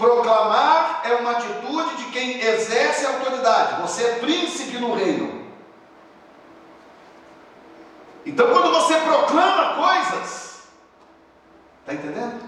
Proclamar 0.00 1.02
é 1.04 1.14
uma 1.16 1.32
atitude 1.32 1.96
de 1.96 2.04
quem 2.04 2.40
exerce 2.40 3.04
a 3.04 3.10
autoridade. 3.10 3.82
Você 3.82 4.02
é 4.02 4.14
príncipe 4.14 4.78
no 4.78 4.94
reino. 4.94 5.44
Então, 8.24 8.48
quando 8.48 8.72
você 8.72 8.94
proclama 8.94 9.74
coisas, 9.74 10.62
está 11.80 11.92
entendendo? 11.92 12.40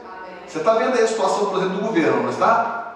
Você 0.48 0.58
está 0.58 0.72
vendo 0.74 0.96
aí 0.96 1.04
a 1.04 1.06
situação, 1.06 1.50
por 1.50 1.58
exemplo, 1.58 1.76
do 1.76 1.86
governo, 1.88 2.22
não 2.22 2.30
está? 2.30 2.94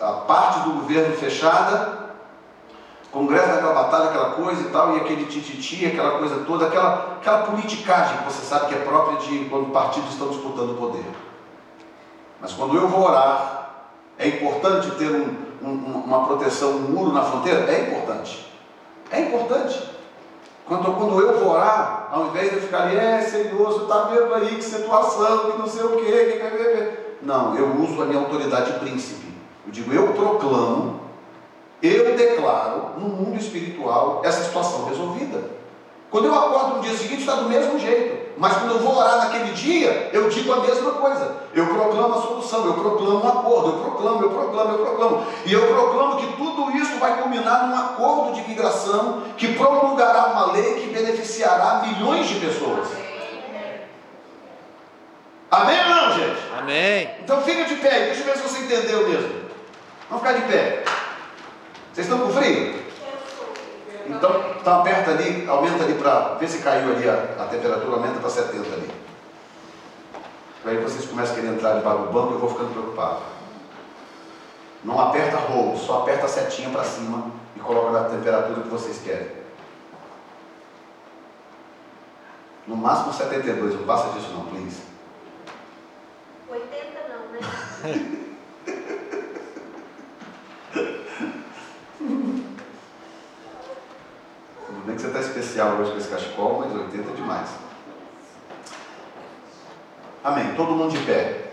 A 0.00 0.12
parte 0.12 0.60
do 0.60 0.80
governo 0.80 1.14
fechada, 1.14 2.06
Congresso 3.12 3.48
daquela 3.48 3.74
batalha, 3.74 4.04
aquela 4.08 4.30
coisa 4.30 4.62
e 4.62 4.70
tal, 4.70 4.96
e 4.96 5.00
aquele 5.00 5.26
tititi, 5.26 5.84
aquela 5.84 6.18
coisa 6.18 6.42
toda, 6.46 6.68
aquela, 6.68 7.18
aquela 7.18 7.42
politicagem 7.42 8.16
que 8.16 8.24
você 8.24 8.46
sabe 8.46 8.68
que 8.68 8.74
é 8.74 8.78
própria 8.78 9.18
de 9.18 9.44
quando 9.50 9.72
partidos 9.72 10.10
estão 10.10 10.28
disputando 10.28 10.70
o 10.70 10.76
poder. 10.76 11.04
Mas 12.40 12.52
quando 12.52 12.76
eu 12.76 12.88
vou 12.88 13.04
orar, 13.04 13.86
é 14.18 14.28
importante 14.28 14.90
ter 14.92 15.10
um, 15.10 15.36
um, 15.62 16.02
uma 16.04 16.26
proteção, 16.26 16.70
um 16.70 16.80
muro 16.80 17.12
na 17.12 17.22
fronteira? 17.22 17.70
É 17.70 17.88
importante. 17.88 18.46
É 19.10 19.20
importante. 19.20 19.90
Quando, 20.66 20.96
quando 20.96 21.20
eu 21.20 21.38
vou 21.38 21.52
orar, 21.52 22.08
ao 22.10 22.26
invés 22.26 22.50
de 22.50 22.56
eu 22.56 22.62
ficar 22.62 22.82
ali, 22.82 22.96
é 22.96 23.20
Senhor, 23.20 23.56
você 23.56 23.82
está 23.82 24.02
vendo 24.04 24.34
aí 24.34 24.56
que 24.56 24.64
situação, 24.64 25.52
que 25.52 25.58
não 25.58 25.66
sei 25.66 25.84
o 25.84 25.96
quê, 25.96 26.12
que, 26.32 26.38
que, 26.38 26.64
que, 26.64 26.98
Não, 27.22 27.56
eu 27.56 27.76
uso 27.76 28.02
a 28.02 28.06
minha 28.06 28.20
autoridade 28.20 28.72
príncipe. 28.80 29.32
Eu 29.64 29.72
digo, 29.72 29.92
eu 29.92 30.12
proclamo, 30.12 31.00
eu 31.82 32.16
declaro 32.16 32.98
no 32.98 33.08
mundo 33.08 33.38
espiritual 33.38 34.22
essa 34.24 34.42
situação 34.42 34.86
resolvida. 34.86 35.55
Quando 36.10 36.26
eu 36.26 36.34
acordo 36.34 36.76
no 36.76 36.82
dia 36.82 36.96
seguinte, 36.96 37.20
está 37.20 37.34
do 37.34 37.48
mesmo 37.48 37.78
jeito. 37.78 38.26
Mas 38.38 38.52
quando 38.52 38.72
eu 38.72 38.78
vou 38.80 38.96
orar 38.96 39.16
naquele 39.16 39.52
dia, 39.52 40.10
eu 40.12 40.28
digo 40.28 40.52
a 40.52 40.60
mesma 40.60 40.92
coisa. 40.92 41.36
Eu 41.54 41.66
proclamo 41.66 42.14
a 42.14 42.22
solução, 42.22 42.66
eu 42.66 42.74
proclamo 42.74 43.24
um 43.24 43.28
acordo, 43.28 43.68
eu 43.68 43.78
proclamo, 43.78 44.22
eu 44.22 44.30
proclamo, 44.30 44.72
eu 44.72 44.78
proclamo. 44.84 45.26
E 45.46 45.52
eu 45.52 45.66
proclamo 45.66 46.16
que 46.16 46.36
tudo 46.36 46.70
isso 46.76 46.98
vai 46.98 47.20
culminar 47.20 47.66
num 47.66 47.74
acordo 47.74 48.34
de 48.34 48.46
migração 48.46 49.22
que 49.36 49.54
promulgará 49.54 50.26
uma 50.26 50.52
lei 50.52 50.74
que 50.74 50.88
beneficiará 50.88 51.82
milhões 51.86 52.28
de 52.28 52.34
pessoas. 52.36 52.88
Amém 55.50 55.78
ou 55.80 55.88
não, 55.88 56.12
gente? 56.12 56.38
Amém. 56.58 57.10
Então 57.22 57.40
fica 57.40 57.64
de 57.64 57.76
pé, 57.76 58.06
deixa 58.06 58.20
eu 58.20 58.26
ver 58.26 58.36
se 58.36 58.42
você 58.42 58.58
entendeu 58.60 59.08
mesmo. 59.08 59.46
Vamos 60.10 60.26
ficar 60.26 60.38
de 60.38 60.46
pé. 60.46 60.84
Vocês 61.92 62.06
estão 62.06 62.26
com 62.26 62.32
frio? 62.32 62.85
Então, 64.08 64.54
então 64.60 64.80
aperta 64.80 65.10
ali, 65.10 65.46
aumenta 65.48 65.84
ali 65.84 65.94
para 65.94 66.34
ver 66.34 66.48
se 66.48 66.58
caiu 66.58 66.92
ali 66.92 67.08
a, 67.08 67.42
a 67.42 67.46
temperatura, 67.46 67.96
aumenta 67.96 68.20
para 68.20 68.30
70 68.30 68.74
ali. 68.74 68.90
Aí 70.64 70.78
vocês 70.78 71.06
começam 71.06 71.32
a 71.32 71.36
querer 71.36 71.54
entrar 71.54 71.74
debaixo 71.74 72.02
do 72.02 72.12
banco, 72.12 72.34
eu 72.34 72.38
vou 72.38 72.50
ficando 72.50 72.72
preocupado. 72.72 73.20
Não 74.84 75.00
aperta 75.00 75.36
rolo, 75.36 75.76
só 75.76 76.02
aperta 76.02 76.26
a 76.26 76.28
setinha 76.28 76.70
para 76.70 76.84
cima 76.84 77.30
e 77.56 77.60
coloca 77.60 77.90
na 77.90 78.08
temperatura 78.08 78.62
que 78.62 78.68
vocês 78.68 79.00
querem. 79.02 79.30
No 82.66 82.76
máximo 82.76 83.12
72, 83.12 83.74
não 83.74 83.84
passa 83.84 84.12
disso 84.12 84.32
não, 84.32 84.46
please. 84.46 84.82
80 86.48 87.08
não, 87.08 87.28
né? 87.32 87.40
Nem 94.86 94.94
que 94.94 95.02
você 95.02 95.08
está 95.08 95.18
especial 95.56 95.76
hoje 95.78 95.92
com 95.92 95.98
esse 95.98 96.08
cachecol, 96.08 96.60
mas 96.60 96.78
80 96.78 97.10
é 97.10 97.14
demais. 97.14 97.48
Amém. 100.22 100.54
Todo 100.54 100.72
mundo 100.72 100.92
de 100.92 100.98
pé. 101.04 101.52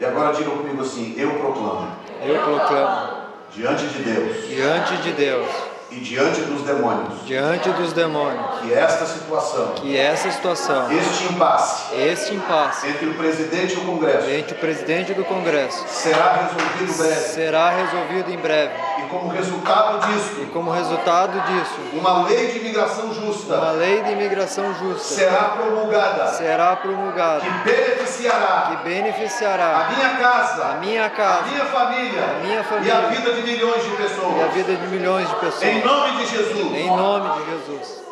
E 0.00 0.04
agora 0.04 0.32
digam 0.32 0.56
comigo 0.56 0.80
assim: 0.82 1.14
Eu 1.18 1.34
proclamo. 1.34 1.90
Eu 2.22 2.40
proclamo 2.42 3.22
diante 3.52 3.86
de 3.86 4.02
Deus. 4.02 4.46
Diante 4.46 4.96
de 4.98 5.12
Deus 5.12 5.72
e 5.92 6.00
diante 6.00 6.40
dos 6.40 6.62
demônios. 6.62 7.26
Diante 7.26 7.68
dos 7.70 7.92
demônios. 7.92 8.60
Que 8.62 8.72
esta 8.72 9.04
situação. 9.04 9.72
Que 9.74 9.96
essa 9.96 10.30
situação. 10.30 10.90
Este 10.90 11.24
impasse. 11.24 11.94
Este 11.94 12.34
impasse. 12.34 12.88
Entre 12.88 13.06
o 13.06 13.14
presidente 13.14 13.74
e 13.74 13.76
o 13.76 13.80
Congresso. 13.82 14.30
Entre 14.30 14.54
o 14.54 14.58
presidente 14.58 15.12
do 15.12 15.24
Congresso. 15.24 15.84
Será 15.88 16.48
resolvido 16.48 16.96
breve. 16.96 17.20
Será 17.20 17.70
resolvido 17.70 18.30
em 18.30 18.38
breve. 18.38 18.72
E 19.02 19.08
como 19.08 19.28
resultado 19.28 20.06
disso. 20.06 20.42
E 20.42 20.46
como 20.46 20.70
resultado 20.70 21.40
disso. 21.40 21.80
Uma 21.94 22.26
lei 22.28 22.46
de 22.48 22.58
imigração 22.58 23.12
justa. 23.14 23.54
Uma 23.54 23.72
lei 23.72 24.02
de 24.02 24.12
imigração 24.12 24.74
justa. 24.74 25.14
Será 25.14 25.44
promulgada. 25.50 26.26
Será 26.28 26.76
promulgada. 26.76 27.40
Que 27.40 27.50
beneficiará. 27.70 28.66
Que 28.70 28.88
beneficiará. 28.88 29.86
A 29.86 29.90
minha 29.90 30.10
casa. 30.16 30.64
A 30.64 30.74
minha 30.74 31.10
casa. 31.10 31.38
A 31.38 31.42
minha 31.42 31.64
família. 31.64 32.24
A 32.24 32.46
minha 32.46 32.64
família. 32.64 32.92
E 32.92 32.96
a 32.96 33.00
vida 33.08 33.32
de 33.32 33.42
milhões 33.42 33.82
de 33.82 33.90
pessoas. 33.90 34.36
E 34.36 34.42
a 34.42 34.46
vida 34.48 34.76
de 34.76 34.86
milhões 34.88 35.28
de 35.28 35.34
pessoas. 35.36 35.62
Em 35.62 35.84
nome 35.84 36.16
de 36.18 36.26
Jesus. 36.26 36.74
Em 36.74 36.86
nome 36.86 37.40
de 37.40 37.50
Jesus. 37.50 38.02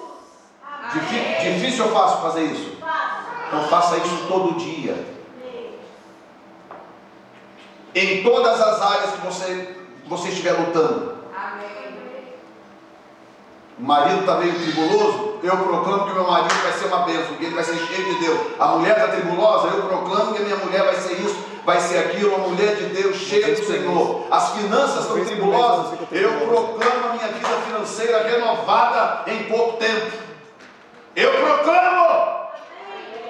Difícil 0.92 1.85
ou 1.85 1.92
fácil 1.92 2.20
fazer 2.20 2.42
isso? 2.44 2.76
Então 3.46 3.68
faça 3.68 3.96
isso 3.96 4.26
todo 4.29 4.59
dia. 4.59 4.96
Em 7.94 8.22
todas 8.22 8.61
as 8.61 8.83
áreas 8.83 9.11
que 9.11 9.26
você, 9.26 9.76
você 10.11 10.29
estiver 10.29 10.53
lutando. 10.53 11.20
O 13.79 13.83
marido 13.83 14.20
está 14.20 14.35
meio 14.35 14.53
tribuloso, 14.59 15.38
eu 15.42 15.57
proclamo 15.57 16.05
que 16.05 16.11
o 16.11 16.14
meu 16.14 16.31
marido 16.31 16.55
vai 16.62 16.73
ser 16.73 16.87
uma 16.87 16.99
bênção, 17.07 17.37
que 17.37 17.44
ele 17.44 17.55
vai 17.55 17.64
ser 17.64 17.77
cheio 17.79 18.05
de 18.05 18.20
Deus. 18.20 18.40
A 18.59 18.66
mulher 18.66 18.96
está 18.99 19.09
tribulosa, 19.09 19.68
eu 19.68 19.85
proclamo 19.85 20.35
que 20.35 20.42
a 20.42 20.44
minha 20.44 20.57
mulher 20.57 20.83
vai 20.83 20.96
ser 20.96 21.14
isso, 21.14 21.37
vai 21.64 21.81
ser 21.81 21.99
aquilo, 21.99 22.35
uma 22.35 22.49
mulher 22.49 22.75
de 22.75 22.87
Deus 22.87 23.16
cheia 23.16 23.55
do 23.55 23.64
Senhor. 23.64 24.27
As 24.31 24.51
finanças 24.51 25.03
estão 25.05 25.25
tribulosas, 25.25 25.99
eu 26.11 26.33
proclamo 26.46 27.09
a 27.09 27.12
minha 27.14 27.29
vida 27.29 27.49
financeira 27.64 28.29
renovada 28.29 29.31
em 29.31 29.44
pouco 29.44 29.79
tempo. 29.79 30.12
Eu 31.16 31.33
proclamo. 31.33 32.40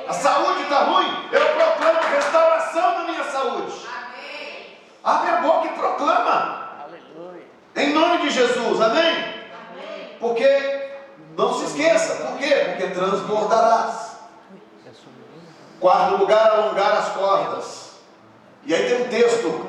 A 0.08 0.12
saúde 0.12 0.62
está 0.62 0.84
ruim, 0.84 1.28
eu 1.30 1.40
proclamo 1.40 2.00
restauração 2.12 2.94
da 2.94 3.04
minha 3.04 3.24
saúde. 3.24 3.72
Abre 5.04 5.30
a 5.30 5.36
boca 5.36 5.66
e 5.68 5.78
proclama. 5.78 6.59
Em 7.80 7.94
nome 7.94 8.18
de 8.18 8.30
Jesus, 8.30 8.78
amém? 8.78 9.24
Porque, 10.20 10.46
não 11.34 11.54
se 11.54 11.64
esqueça, 11.64 12.26
por 12.26 12.36
quê? 12.36 12.54
Porque 12.66 12.88
transbordarás. 12.88 14.10
Quarto 15.80 16.18
lugar, 16.18 16.50
alongar 16.50 16.92
as 16.98 17.08
cordas. 17.08 17.92
E 18.66 18.74
aí 18.74 18.86
tem 18.86 19.02
um 19.02 19.08
texto 19.08 19.66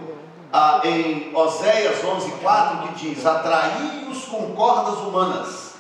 ah, 0.52 0.82
em 0.84 1.34
Oséias 1.34 2.04
11,4 2.04 2.82
que 2.82 2.96
diz: 2.96 3.26
Atraí-os 3.26 4.26
com 4.26 4.54
cordas 4.56 5.00
humanas, 5.00 5.76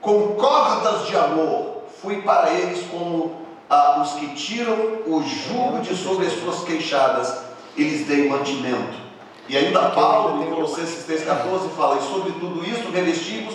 com 0.00 0.36
cordas 0.36 1.08
de 1.08 1.16
amor, 1.16 1.82
fui 2.00 2.22
para 2.22 2.50
eles 2.50 2.86
como 2.92 3.44
ah, 3.68 4.00
os 4.00 4.12
que 4.12 4.28
tiram 4.36 5.02
o 5.04 5.20
jugo 5.20 5.80
de 5.80 5.96
sobre 5.96 6.26
as 6.26 6.34
suas 6.34 6.62
queixadas 6.62 7.42
e 7.76 7.82
lhes 7.82 8.06
deem 8.06 8.28
mantimento. 8.28 9.01
E 9.48 9.56
ainda 9.56 9.90
Paulo, 9.90 10.42
em 10.42 10.50
Colossenses 10.50 11.06
3,14, 11.06 11.70
fala: 11.76 11.98
E 11.98 12.02
sobre 12.02 12.32
tudo 12.32 12.64
isso 12.64 12.90
revestimos 12.90 13.54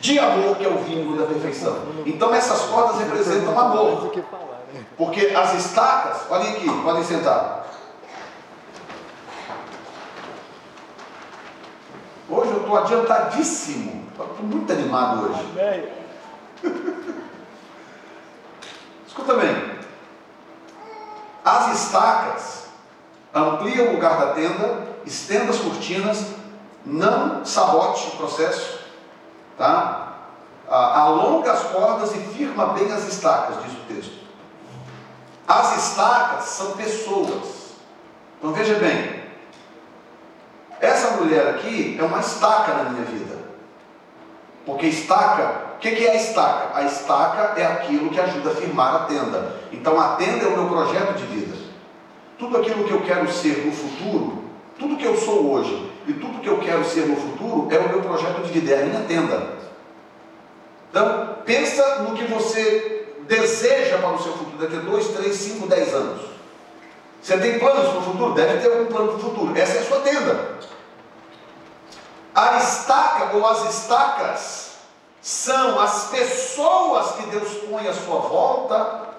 de 0.00 0.18
amor, 0.18 0.56
que 0.56 0.64
é 0.64 0.68
o 0.68 0.78
vínculo 0.78 1.16
da 1.16 1.26
perfeição. 1.26 1.76
Então 2.06 2.34
essas 2.34 2.62
cordas 2.62 2.98
representam 2.98 3.58
amor. 3.58 4.12
Porque 4.96 5.26
as 5.26 5.54
estacas, 5.54 6.30
olhem 6.30 6.52
aqui, 6.52 6.68
podem 6.82 7.04
sentar. 7.04 7.66
Hoje 12.28 12.50
eu 12.50 12.60
estou 12.60 12.76
adiantadíssimo. 12.78 14.06
Estou 14.10 14.46
muito 14.46 14.72
animado 14.72 15.26
hoje. 15.26 15.92
Escuta 19.06 19.34
bem. 19.34 19.80
As 21.44 21.82
estacas 21.82 22.66
ampliam 23.34 23.88
o 23.88 23.92
lugar 23.94 24.18
da 24.18 24.34
tenda, 24.34 24.89
estenda 25.04 25.50
as 25.50 25.58
cortinas, 25.58 26.26
não 26.84 27.44
sabote 27.44 28.08
o 28.08 28.16
processo, 28.16 28.80
tá? 29.56 30.10
alonga 30.70 31.52
as 31.52 31.64
cordas 31.64 32.14
e 32.14 32.18
firma 32.36 32.66
bem 32.66 32.92
as 32.92 33.08
estacas, 33.08 33.62
diz 33.64 33.72
o 33.72 33.94
texto. 33.94 34.20
As 35.46 35.84
estacas 35.84 36.44
são 36.44 36.72
pessoas. 36.72 37.74
Então 38.38 38.52
veja 38.52 38.74
bem, 38.76 39.20
essa 40.80 41.16
mulher 41.16 41.48
aqui 41.48 41.96
é 41.98 42.02
uma 42.02 42.20
estaca 42.20 42.72
na 42.72 42.90
minha 42.90 43.04
vida. 43.04 43.38
Porque 44.64 44.86
estaca, 44.86 45.74
o 45.74 45.78
que 45.78 46.06
é 46.06 46.12
a 46.12 46.14
estaca? 46.14 46.78
A 46.78 46.82
estaca 46.84 47.60
é 47.60 47.66
aquilo 47.66 48.10
que 48.10 48.20
ajuda 48.20 48.50
a 48.50 48.54
firmar 48.54 48.94
a 48.94 48.98
tenda. 49.06 49.56
Então 49.72 50.00
a 50.00 50.14
tenda 50.16 50.44
é 50.44 50.48
o 50.48 50.56
meu 50.56 50.68
projeto 50.68 51.16
de 51.16 51.26
vida. 51.26 51.56
Tudo 52.38 52.58
aquilo 52.58 52.84
que 52.84 52.92
eu 52.92 53.02
quero 53.02 53.30
ser 53.30 53.66
no 53.66 53.72
futuro, 53.72 54.39
que 55.00 55.06
eu 55.06 55.16
sou 55.16 55.52
hoje 55.52 55.90
e 56.06 56.12
tudo 56.12 56.40
que 56.40 56.48
eu 56.48 56.58
quero 56.60 56.84
ser 56.84 57.06
no 57.06 57.16
futuro 57.16 57.68
é 57.70 57.78
o 57.78 57.88
meu 57.88 58.02
projeto 58.02 58.42
de 58.42 58.52
vida, 58.52 58.74
é 58.74 58.82
a 58.82 58.86
minha 58.86 59.02
tenda. 59.04 59.58
Então, 60.90 61.36
pensa 61.44 62.02
no 62.02 62.14
que 62.14 62.24
você 62.24 63.14
deseja 63.22 63.98
para 63.98 64.12
o 64.12 64.22
seu 64.22 64.32
futuro 64.32 64.58
daqui 64.58 64.76
a 64.76 64.90
2, 64.90 65.08
3, 65.08 65.34
5, 65.34 65.66
10 65.66 65.94
anos. 65.94 66.22
Você 67.22 67.38
tem 67.38 67.58
planos 67.58 67.88
para 67.88 67.98
o 67.98 68.02
futuro? 68.02 68.34
Deve 68.34 68.58
ter 68.58 68.72
algum 68.72 68.86
plano 68.86 69.08
para 69.08 69.16
o 69.16 69.20
futuro. 69.20 69.56
Essa 69.56 69.78
é 69.78 69.80
a 69.80 69.84
sua 69.84 70.00
tenda. 70.00 70.58
A 72.34 72.56
estaca 72.58 73.36
ou 73.36 73.46
as 73.46 73.74
estacas 73.74 74.70
são 75.20 75.78
as 75.80 76.08
pessoas 76.08 77.12
que 77.12 77.26
Deus 77.26 77.48
põe 77.68 77.86
à 77.86 77.92
sua 77.92 78.20
volta, 78.20 79.10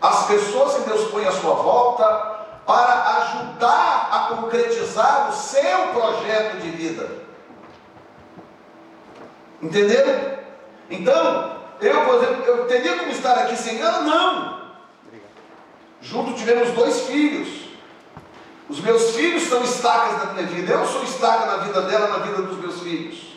as 0.00 0.26
pessoas 0.26 0.74
que 0.74 0.88
Deus 0.88 1.10
põe 1.10 1.26
à 1.26 1.32
sua 1.32 1.54
volta 1.54 2.39
para 2.66 3.16
ajudar 3.18 4.08
a 4.10 4.34
concretizar 4.34 5.30
o 5.30 5.32
seu 5.32 5.88
projeto 5.88 6.58
de 6.60 6.70
vida. 6.70 7.08
Entenderam? 9.62 10.38
Então, 10.88 11.60
eu, 11.80 12.04
por 12.04 12.14
exemplo, 12.16 12.44
eu 12.44 12.66
teria 12.66 12.98
como 12.98 13.10
estar 13.10 13.34
aqui 13.38 13.56
sem 13.56 13.80
ela? 13.80 14.02
Não. 14.02 14.60
Junto 16.00 16.34
tivemos 16.34 16.70
dois 16.70 17.00
filhos. 17.02 17.48
Os 18.68 18.80
meus 18.80 19.16
filhos 19.16 19.48
são 19.48 19.62
estacas 19.62 20.18
na 20.18 20.32
minha 20.32 20.46
vida. 20.46 20.72
Eu 20.72 20.86
sou 20.86 21.02
estaca 21.02 21.46
na 21.46 21.56
vida 21.64 21.82
dela, 21.82 22.08
na 22.08 22.18
vida 22.18 22.42
dos 22.42 22.58
meus 22.58 22.80
filhos. 22.80 23.30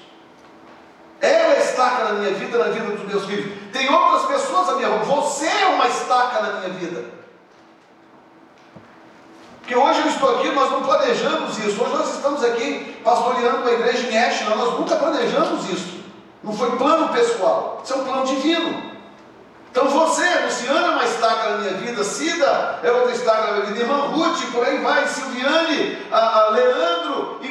Ela 1.20 1.56
é 1.56 1.60
estaca 1.60 2.04
na 2.04 2.14
minha 2.20 2.34
vida, 2.34 2.58
na 2.58 2.66
vida 2.66 2.86
dos 2.86 3.08
meus 3.08 3.26
filhos. 3.26 3.52
Tem 3.72 3.90
outras 3.92 4.26
pessoas 4.26 4.70
à 4.70 4.76
minha 4.76 4.90
volta. 4.90 5.22
Você 5.22 5.48
é 5.48 5.68
uma 5.68 5.88
estaca 5.88 6.42
na 6.42 6.60
minha 6.60 6.70
vida. 6.74 7.23
Porque 9.64 9.78
hoje 9.78 10.02
eu 10.02 10.08
estou 10.08 10.36
aqui, 10.36 10.52
nós 10.52 10.70
não 10.72 10.84
planejamos 10.84 11.58
isso. 11.58 11.82
Hoje 11.82 11.94
nós 11.94 12.14
estamos 12.14 12.44
aqui 12.44 12.98
pastoreando 13.02 13.60
uma 13.60 13.72
igreja 13.72 14.10
em 14.10 14.18
Ashland. 14.18 14.58
Nós 14.58 14.78
nunca 14.78 14.98
planejamos 14.98 15.70
isso. 15.70 16.04
Não 16.44 16.52
foi 16.52 16.72
plano 16.72 17.14
pessoal. 17.14 17.82
Isso 17.82 17.94
é 17.94 17.96
um 17.96 18.04
plano 18.04 18.26
divino. 18.26 18.92
Então 19.72 19.88
você, 19.88 20.28
Luciana, 20.44 20.88
é 20.88 20.90
uma 20.90 21.06
estaca 21.06 21.50
na 21.52 21.58
minha 21.60 21.74
vida, 21.76 22.04
Cida 22.04 22.80
é 22.84 22.92
outra 22.92 23.12
estaca 23.16 23.48
na 23.48 23.54
minha 23.54 23.66
vida, 23.68 23.80
irmã 23.80 23.96
Ruth, 24.08 24.52
por 24.52 24.64
aí 24.64 24.78
vai, 24.80 25.08
Silviane, 25.08 25.98
a, 26.12 26.40
a 26.42 26.50
Leandro, 26.50 27.40
e 27.42 27.48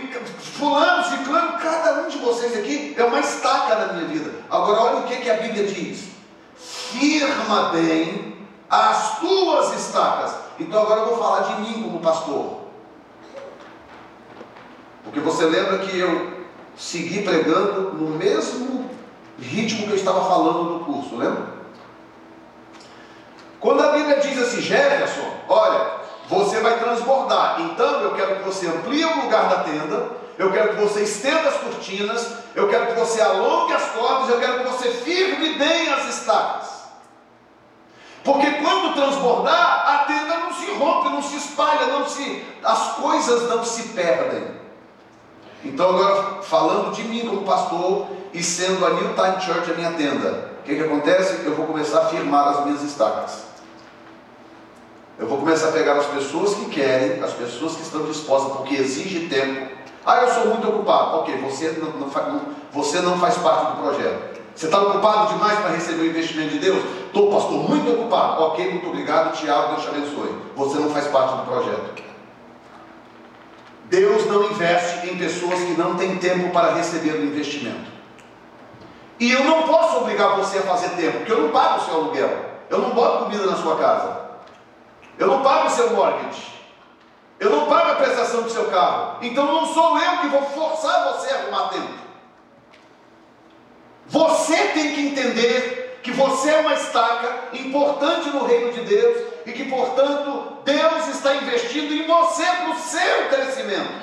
fulano, 0.57 1.05
ciclano, 1.05 1.59
cada 1.59 2.03
um 2.03 2.09
de 2.09 2.19
vocês 2.19 2.57
aqui 2.57 2.95
é 2.97 3.03
uma 3.03 3.19
estaca 3.19 3.75
na 3.75 3.93
minha 3.95 4.07
vida. 4.07 4.31
Agora 4.49 4.83
olha 4.83 4.97
o 4.99 5.03
que, 5.05 5.17
que 5.17 5.31
a 5.31 5.35
Bíblia 5.35 5.67
diz. 5.67 6.11
Firma 6.57 7.71
bem 7.71 8.47
as 8.71 9.19
tuas 9.19 9.75
estacas. 9.81 10.33
Então 10.63 10.83
agora 10.83 11.01
eu 11.01 11.07
vou 11.07 11.19
falar 11.19 11.41
de 11.41 11.61
mim 11.61 11.83
como 11.83 12.01
pastor. 12.01 12.61
Porque 15.05 15.21
você 15.21 15.45
lembra 15.45 15.79
que 15.79 15.99
eu 15.99 16.47
segui 16.77 17.23
pregando 17.23 17.95
no 17.95 18.11
mesmo 18.17 18.89
ritmo 19.39 19.87
que 19.87 19.93
eu 19.93 19.97
estava 19.97 20.25
falando 20.25 20.65
no 20.65 20.85
curso, 20.85 21.17
lembra? 21.17 21.53
Quando 23.61 23.83
a 23.83 23.93
Bíblia 23.93 24.21
diz 24.21 24.39
assim, 24.41 24.61
Jefferson, 24.61 25.29
olha, 25.49 25.87
você 26.29 26.61
vai 26.61 26.79
transbordar, 26.79 27.61
então 27.61 28.01
eu 28.01 28.15
quero 28.15 28.37
que 28.37 28.43
você 28.43 28.67
amplie 28.67 29.05
o 29.05 29.23
lugar 29.23 29.49
da 29.49 29.65
tenda, 29.65 30.11
eu 30.39 30.51
quero 30.51 30.71
que 30.71 30.83
você 30.83 31.03
estenda 31.03 31.49
as 31.49 31.57
cortinas, 31.59 32.35
eu 32.55 32.69
quero 32.69 32.87
que 32.87 32.99
você 32.99 33.21
alongue 33.21 33.73
as 33.73 33.85
cordas, 33.91 34.31
eu 34.31 34.41
quero 34.41 34.61
que 34.61 34.71
você 34.71 34.89
firme 34.89 35.59
bem 35.59 35.93
as 35.93 36.09
estacas. 36.09 36.72
Porque 38.25 38.51
quando 38.53 38.95
transbordar, 38.95 39.85
a 39.87 39.99
tenda 40.05 40.37
não 40.39 40.53
se 40.53 40.71
rompe, 40.73 41.09
não 41.09 41.23
se 41.23 41.37
espalha, 41.37 41.87
não 41.87 42.09
se, 42.09 42.45
as 42.63 42.93
coisas 42.93 43.49
não 43.49 43.65
se 43.65 43.89
perdem. 43.89 44.45
Então 45.65 45.91
agora 45.91 46.43
falando 46.43 46.93
de 46.93 47.05
mim 47.05 47.27
como 47.27 47.43
pastor 47.43 48.07
e 48.33 48.43
sendo 48.43 48.85
a 48.85 48.91
New 48.91 49.15
Time 49.15 49.41
Church 49.41 49.71
a 49.71 49.75
minha 49.75 49.93
tenda, 49.93 50.51
o 50.61 50.63
que, 50.65 50.77
que 50.77 50.83
acontece? 50.83 51.45
Eu 51.45 51.55
vou 51.55 51.67
começar 51.67 52.03
a 52.03 52.07
firmar 52.07 52.49
as 52.49 52.65
minhas 52.65 52.83
estacas. 52.83 53.53
Eu 55.19 55.27
vou 55.27 55.39
começar 55.39 55.69
a 55.69 55.73
pegar 55.73 55.95
as 55.95 56.07
pessoas 56.07 56.55
que 56.55 56.67
querem, 56.67 57.23
as 57.23 57.33
pessoas 57.33 57.77
que 57.77 57.83
estão 57.83 58.05
dispostas, 58.05 58.57
porque 58.57 58.75
exige 58.75 59.29
tempo. 59.29 59.71
Ah, 60.05 60.23
eu 60.23 60.29
sou 60.29 60.47
muito 60.47 60.69
ocupado. 60.69 61.19
Ok, 61.19 61.37
você 61.39 61.79
não, 61.81 61.91
não, 61.93 62.41
você 62.73 63.01
não 63.01 63.19
faz 63.19 63.37
parte 63.39 63.73
do 63.73 63.83
projeto. 63.83 64.41
Você 64.55 64.67
está 64.67 64.81
ocupado 64.83 65.33
demais 65.33 65.59
para 65.61 65.71
receber 65.71 66.03
o 66.03 66.07
investimento 66.07 66.51
de 66.51 66.59
Deus? 66.59 66.83
Estou, 67.13 67.31
pastor, 67.31 67.69
muito 67.69 67.93
ocupado. 67.93 68.43
Ok, 68.43 68.71
muito 68.71 68.89
obrigado, 68.89 69.37
Tiago, 69.37 69.75
Deus 69.75 69.83
te 69.83 69.89
abençoe. 69.89 70.35
Você 70.57 70.79
não 70.79 70.89
faz 70.89 71.09
parte 71.09 71.37
do 71.37 71.43
projeto. 71.43 72.03
Deus 73.85 74.27
não 74.27 74.45
investe 74.45 75.11
em 75.11 75.19
pessoas 75.19 75.59
que 75.61 75.75
não 75.75 75.95
têm 75.95 76.17
tempo 76.17 76.49
para 76.49 76.73
receber 76.73 77.11
o 77.11 77.25
investimento. 77.27 77.93
E 79.21 79.31
eu 79.31 79.45
não 79.45 79.65
posso 79.65 79.99
obrigar 79.99 80.37
você 80.37 80.57
a 80.57 80.63
fazer 80.63 80.89
tempo, 80.97 81.19
porque 81.19 81.33
eu 81.33 81.43
não 81.43 81.51
pago 81.51 81.83
o 81.83 81.85
seu 81.85 81.95
aluguel. 81.97 82.31
Eu 82.71 82.79
não 82.79 82.91
boto 82.93 83.25
comida 83.25 83.45
na 83.45 83.57
sua 83.57 83.77
casa. 83.77 84.21
Eu 85.19 85.27
não 85.27 85.43
pago 85.43 85.67
o 85.67 85.71
seu 85.71 85.91
mortgage. 85.91 86.51
Eu 87.39 87.51
não 87.51 87.67
pago 87.67 87.91
a 87.91 87.97
prestação 87.97 88.45
do 88.45 88.51
seu 88.51 88.71
carro. 88.71 89.19
Então 89.21 89.45
não 89.45 89.67
sou 89.67 89.99
eu 89.99 90.19
que 90.23 90.29
vou 90.29 90.43
forçar 90.45 91.13
você 91.13 91.31
a 91.31 91.41
arrumar 91.41 91.69
tempo. 91.69 91.93
Você 94.07 94.57
tem 94.69 94.95
que 94.95 95.09
entender 95.09 95.82
que 96.03 96.11
você 96.11 96.51
é 96.51 96.61
uma 96.61 96.75
estaca 96.75 97.57
importante 97.57 98.29
no 98.31 98.45
reino 98.45 98.73
de 98.73 98.81
Deus 98.83 99.27
e 99.47 99.53
que, 99.53 99.65
portanto, 99.65 100.59
Deus 100.65 101.09
está 101.09 101.37
investindo 101.37 101.93
em 101.93 102.07
você 102.07 102.45
para 102.45 102.71
o 102.71 102.79
seu 102.79 103.29
crescimento. 103.29 104.03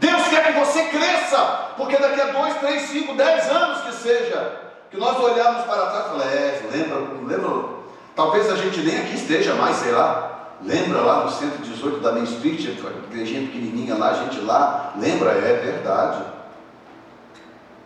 Deus 0.00 0.28
quer 0.28 0.46
que 0.46 0.58
você 0.58 0.84
cresça, 0.84 1.38
porque 1.76 1.96
daqui 1.96 2.20
a 2.20 2.26
2, 2.26 2.54
3, 2.54 2.82
5, 2.82 3.14
10 3.14 3.50
anos 3.50 3.80
que 3.82 3.92
seja, 4.02 4.60
que 4.90 4.96
nós 4.96 5.18
olhamos 5.18 5.64
para 5.64 5.86
trás 5.86 6.06
e 6.06 6.08
falamos, 6.08 6.32
é, 6.32 6.62
lembra, 6.72 6.98
lembra 7.26 7.78
Talvez 8.18 8.50
a 8.50 8.56
gente 8.56 8.80
nem 8.80 8.98
aqui 8.98 9.14
esteja 9.14 9.54
mais, 9.54 9.76
sei 9.76 9.92
lá. 9.92 10.56
Lembra 10.60 11.02
lá 11.02 11.24
no 11.24 11.30
118 11.30 12.00
da 12.00 12.10
Main 12.10 12.24
Street, 12.24 12.64
igrejinha 13.12 13.46
pequenininha 13.46 13.94
lá, 13.94 14.10
a 14.10 14.14
gente 14.14 14.40
lá, 14.40 14.92
lembra? 14.98 15.30
É 15.30 15.52
verdade. 15.64 16.24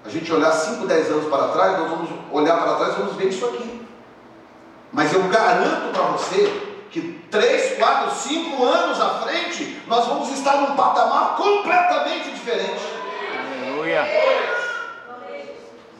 A 0.04 0.08
gente 0.08 0.32
olhar 0.32 0.50
5, 0.50 0.86
10 0.86 1.10
anos 1.10 1.28
para 1.28 1.48
trás, 1.48 1.78
nós 1.78 1.90
vamos 1.90 2.10
olhar 2.32 2.56
para 2.56 2.74
trás 2.74 2.94
e 2.94 2.98
vamos 2.98 3.16
ver 3.16 3.28
isso 3.28 3.46
aqui. 3.46 3.86
Mas 4.92 5.12
eu 5.12 5.22
garanto 5.28 5.92
para 5.92 6.02
você 6.02 6.72
que 6.90 7.24
3, 7.30 7.78
4, 7.78 8.10
5 8.10 8.64
anos 8.64 9.00
à 9.00 9.08
frente, 9.20 9.80
nós 9.86 10.06
vamos 10.06 10.30
estar 10.30 10.56
num 10.56 10.74
patamar 10.74 11.36
completamente 11.36 12.30
diferente. 12.30 12.82
Aleluia. 13.62 14.00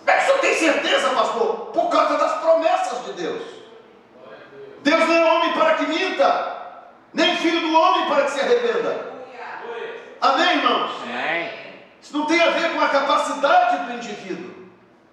É 0.05 0.13
que 0.13 0.25
você 0.25 0.39
tem 0.39 0.55
certeza, 0.55 1.09
pastor? 1.11 1.71
Por 1.73 1.89
causa 1.89 2.19
das 2.19 2.33
promessas 2.41 3.05
de 3.07 3.13
Deus. 3.13 3.43
Deus 4.83 5.09
não 5.09 5.15
é 5.15 5.33
homem 5.33 5.53
para 5.53 5.75
que 5.75 5.87
minta, 5.87 6.59
nem 7.15 7.37
filho 7.37 7.61
do 7.61 7.79
homem 7.79 8.07
para 8.07 8.25
que 8.25 8.31
se 8.33 8.41
arrependa. 8.41 9.13
Amém, 10.21 10.59
irmãos? 10.59 10.91
Amém. 11.05 11.62
Isso 12.03 12.19
não 12.19 12.27
tem 12.27 12.43
a 12.43 12.51
ver 12.51 12.73
com 12.75 12.81
a 12.81 12.89
capacidade 12.89 13.87
do 13.87 13.93
indivíduo. 13.95 14.51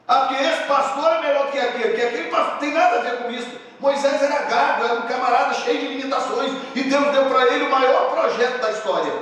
Ah, 0.08 0.22
porque 0.22 0.44
esse 0.44 0.64
pastor 0.64 1.12
é 1.12 1.22
melhor 1.22 1.52
que 1.52 1.60
aquele, 1.60 1.90
porque 1.90 2.02
aquele 2.02 2.30
pastor 2.30 2.58
tem 2.58 2.74
nada 2.74 2.98
a 2.98 3.02
ver 3.02 3.18
com 3.18 3.30
isso. 3.30 3.48
Moisés 3.80 4.22
era 4.22 4.42
gago, 4.44 4.84
era 4.84 4.96
um 4.96 5.04
camarada 5.04 5.54
cheio 5.54 5.80
de 5.80 5.88
limitações, 5.90 6.52
e 6.76 6.84
Deus 6.84 7.12
deu 7.12 7.26
para 7.26 7.46
ele 7.54 7.66
o 7.66 7.72
maior 7.72 8.10
projeto 8.12 8.60
da 8.60 8.72
história. 8.72 9.14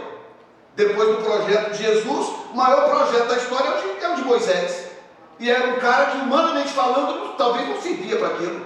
Depois 0.75 1.09
do 1.09 1.23
projeto 1.23 1.71
de 1.71 1.83
Jesus, 1.83 2.27
o 2.51 2.55
maior 2.55 2.89
projeto 2.89 3.27
da 3.27 3.35
história 3.35 3.67
é 3.67 3.71
o 3.71 3.81
de, 3.81 4.05
é 4.05 4.09
o 4.09 4.15
de 4.15 4.23
Moisés. 4.23 4.87
E 5.39 5.51
era 5.51 5.67
um 5.67 5.79
cara 5.79 6.05
que, 6.05 6.17
humanamente 6.17 6.69
falando, 6.69 7.35
talvez 7.37 7.67
não 7.67 7.81
servia 7.81 8.17
para 8.17 8.27
aquilo. 8.29 8.65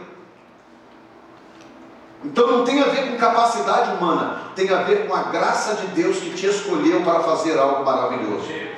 Então 2.24 2.48
não 2.48 2.64
tem 2.64 2.80
a 2.82 2.86
ver 2.86 3.10
com 3.10 3.18
capacidade 3.18 3.96
humana, 3.96 4.52
tem 4.56 4.70
a 4.70 4.84
ver 4.84 5.08
com 5.08 5.16
a 5.16 5.24
graça 5.24 5.74
de 5.74 5.88
Deus 5.88 6.18
que 6.18 6.36
te 6.36 6.46
escolheu 6.46 7.02
para 7.02 7.22
fazer 7.22 7.58
algo 7.58 7.84
maravilhoso. 7.84 8.71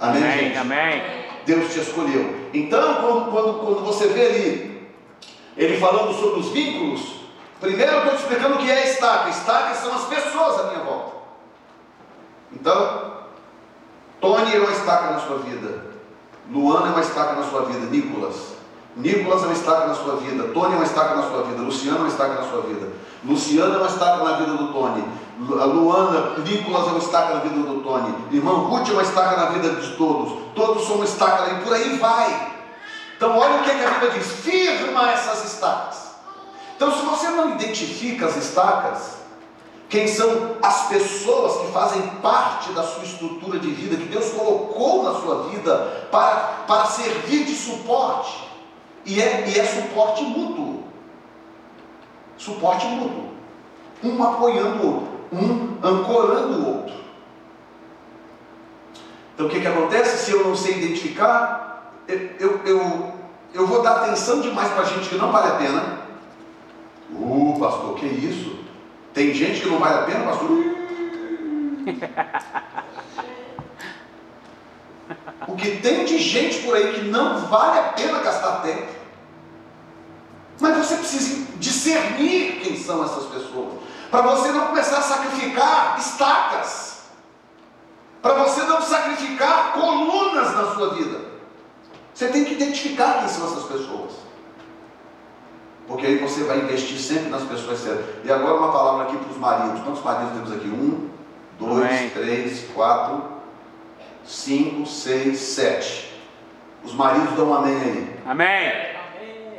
Amém, 0.00 0.22
Amém, 0.22 0.38
gente? 0.38 0.58
amém. 0.58 1.02
Deus 1.46 1.72
te 1.72 1.80
escolheu. 1.80 2.48
Então, 2.52 2.94
quando, 2.96 3.30
quando, 3.30 3.54
quando 3.60 3.84
você 3.84 4.08
vê 4.08 4.26
ali, 4.26 4.88
ele 5.56 5.78
falando 5.78 6.12
sobre 6.12 6.40
os 6.40 6.48
vínculos, 6.50 7.20
primeiro 7.60 7.92
eu 7.92 7.98
estou 7.98 8.14
te 8.16 8.22
explicando 8.22 8.56
o 8.56 8.58
que 8.58 8.70
é 8.70 8.90
estaca. 8.90 9.30
Estacas 9.30 9.78
são 9.78 9.94
as 9.94 10.04
pessoas 10.04 10.60
à 10.60 10.62
minha 10.64 10.84
volta. 10.84 11.16
Então, 12.52 13.12
Tony 14.20 14.54
é 14.54 14.58
uma 14.58 14.72
estaca 14.72 15.12
na 15.12 15.20
sua 15.20 15.38
vida. 15.38 15.86
Luana 16.50 16.88
é 16.88 16.90
uma 16.90 17.00
estaca 17.00 17.34
na 17.34 17.42
sua 17.44 17.62
vida. 17.62 17.86
Nicolas. 17.86 18.56
Nicolas 18.96 19.42
é 19.42 19.46
uma 19.46 19.52
estaca 19.52 19.86
na 19.86 19.94
sua 19.94 20.16
vida. 20.16 20.48
Tony 20.52 20.72
é 20.74 20.76
uma 20.76 20.84
estaca 20.84 21.14
na 21.14 21.22
sua 21.22 21.42
vida. 21.44 21.62
Luciano 21.62 21.98
é 21.98 22.00
uma 22.00 22.08
estaca 22.08 22.34
na 22.34 22.48
sua 22.50 22.62
vida. 22.62 22.88
Luciano 23.26 23.74
é 23.74 23.78
uma 23.78 23.88
estaca 23.88 24.24
na 24.24 24.32
vida 24.36 24.52
do 24.52 24.72
Tony. 24.72 25.04
Luana, 25.38 26.38
Nicolas 26.38 26.86
é 26.86 26.90
uma 26.90 26.98
estaca 26.98 27.34
na 27.34 27.40
vida 27.40 27.56
do 27.56 27.82
Tony. 27.82 28.14
Irmão 28.32 28.64
Ruth 28.64 28.88
é 28.88 28.92
uma 28.92 29.02
estaca 29.02 29.36
na 29.36 29.46
vida 29.46 29.70
de 29.70 29.96
todos. 29.96 30.32
Todos 30.54 30.86
são 30.86 30.96
uma 30.96 31.04
estaca 31.04 31.50
e 31.52 31.64
por 31.64 31.74
aí 31.74 31.98
vai. 31.98 32.52
Então 33.16 33.36
olha 33.36 33.60
o 33.60 33.64
que, 33.64 33.70
é 33.70 33.74
que 33.74 33.84
a 33.84 33.90
Bíblia 33.90 34.10
diz. 34.12 34.26
Firma 34.26 35.10
essas 35.10 35.52
estacas. 35.52 36.06
Então 36.76 36.92
se 36.92 37.04
você 37.04 37.28
não 37.28 37.50
identifica 37.50 38.26
as 38.26 38.36
estacas, 38.36 39.16
quem 39.88 40.08
são 40.08 40.56
as 40.62 40.88
pessoas 40.88 41.60
que 41.62 41.72
fazem 41.72 42.02
parte 42.22 42.72
da 42.72 42.82
sua 42.82 43.04
estrutura 43.04 43.58
de 43.58 43.70
vida, 43.70 43.96
que 43.96 44.08
Deus 44.08 44.30
colocou 44.30 45.04
na 45.04 45.20
sua 45.20 45.44
vida 45.48 46.08
para, 46.10 46.64
para 46.66 46.86
servir 46.86 47.44
de 47.44 47.54
suporte. 47.54 48.46
E 49.04 49.22
é, 49.22 49.48
e 49.48 49.58
é 49.58 49.64
suporte 49.64 50.22
mútuo. 50.22 50.75
Suporte 52.36 52.86
mútuo. 52.86 53.26
Um 54.02 54.22
apoiando 54.22 54.82
o 54.82 54.86
outro, 54.86 55.08
um 55.32 55.78
ancorando 55.82 56.58
o 56.58 56.66
outro. 56.76 56.94
Então 59.34 59.46
o 59.46 59.48
que, 59.48 59.60
que 59.60 59.66
acontece? 59.66 60.24
Se 60.24 60.32
eu 60.32 60.44
não 60.44 60.54
sei 60.54 60.78
identificar, 60.78 61.92
eu, 62.06 62.30
eu, 62.38 62.60
eu, 62.64 63.12
eu 63.54 63.66
vou 63.66 63.82
dar 63.82 64.02
atenção 64.02 64.40
demais 64.40 64.70
para 64.72 64.84
gente 64.84 65.08
que 65.08 65.16
não 65.16 65.32
vale 65.32 65.48
a 65.48 65.56
pena. 65.56 65.98
Uh, 67.10 67.56
pastor, 67.58 67.94
que 67.94 68.06
isso? 68.06 68.56
Tem 69.14 69.32
gente 69.32 69.60
que 69.60 69.68
não 69.68 69.78
vale 69.78 70.00
a 70.00 70.02
pena, 70.02 70.24
pastor? 70.24 70.50
O 75.48 75.54
que 75.54 75.76
tem 75.76 76.04
de 76.04 76.18
gente 76.18 76.58
por 76.62 76.74
aí 76.74 76.92
que 76.92 77.02
não 77.02 77.46
vale 77.46 77.78
a 77.78 77.82
pena 77.84 78.18
gastar 78.18 78.62
tempo. 78.62 78.95
Mas 80.60 80.76
você 80.76 80.96
precisa 80.96 81.46
discernir 81.56 82.60
quem 82.62 82.76
são 82.76 83.04
essas 83.04 83.24
pessoas. 83.26 83.74
Para 84.10 84.22
você 84.22 84.48
não 84.52 84.68
começar 84.68 84.98
a 84.98 85.02
sacrificar 85.02 85.98
estacas. 85.98 87.00
Para 88.22 88.34
você 88.34 88.62
não 88.62 88.80
sacrificar 88.80 89.72
colunas 89.72 90.54
na 90.54 90.74
sua 90.74 90.94
vida. 90.94 91.20
Você 92.14 92.28
tem 92.28 92.44
que 92.44 92.54
identificar 92.54 93.18
quem 93.20 93.28
são 93.28 93.46
essas 93.46 93.64
pessoas. 93.64 94.12
Porque 95.86 96.06
aí 96.06 96.18
você 96.18 96.44
vai 96.44 96.58
investir 96.58 96.98
sempre 96.98 97.28
nas 97.28 97.42
pessoas 97.42 97.78
certas. 97.78 98.06
E 98.24 98.32
agora 98.32 98.54
uma 98.54 98.72
palavra 98.72 99.04
aqui 99.04 99.16
para 99.16 99.30
os 99.30 99.36
maridos. 99.36 99.80
Quantos 99.82 100.02
maridos 100.02 100.32
temos 100.32 100.52
aqui? 100.52 100.68
Um, 100.68 101.10
dois, 101.58 101.84
Amém. 101.84 102.10
três, 102.10 102.66
quatro, 102.74 103.22
cinco, 104.24 104.86
seis, 104.86 105.38
sete. 105.38 106.12
Os 106.82 106.94
maridos 106.94 107.34
dão 107.34 107.50
um 107.50 107.54
amém 107.54 107.76
aí. 107.76 108.20
Amém. 108.26 108.95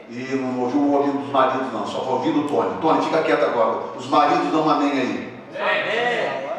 E 0.10 0.36
não 0.36 0.60
ouviu 0.62 0.80
o 0.80 0.94
ouvido 0.94 1.18
dos 1.18 1.32
maridos 1.32 1.74
não, 1.74 1.86
só 1.86 2.00
ouvi 2.00 2.32
do 2.32 2.48
Tony. 2.48 2.80
Tony, 2.80 3.04
fica 3.04 3.24
quieto 3.24 3.44
agora. 3.44 3.92
Os 3.98 4.08
maridos 4.08 4.52
dão 4.52 4.66
um 4.66 4.70
amém 4.70 4.92
aí. 4.92 5.38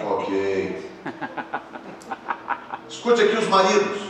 Ok. 0.06 0.90
Escute 2.88 3.22
aqui 3.22 3.36
os 3.36 3.48
maridos. 3.48 4.08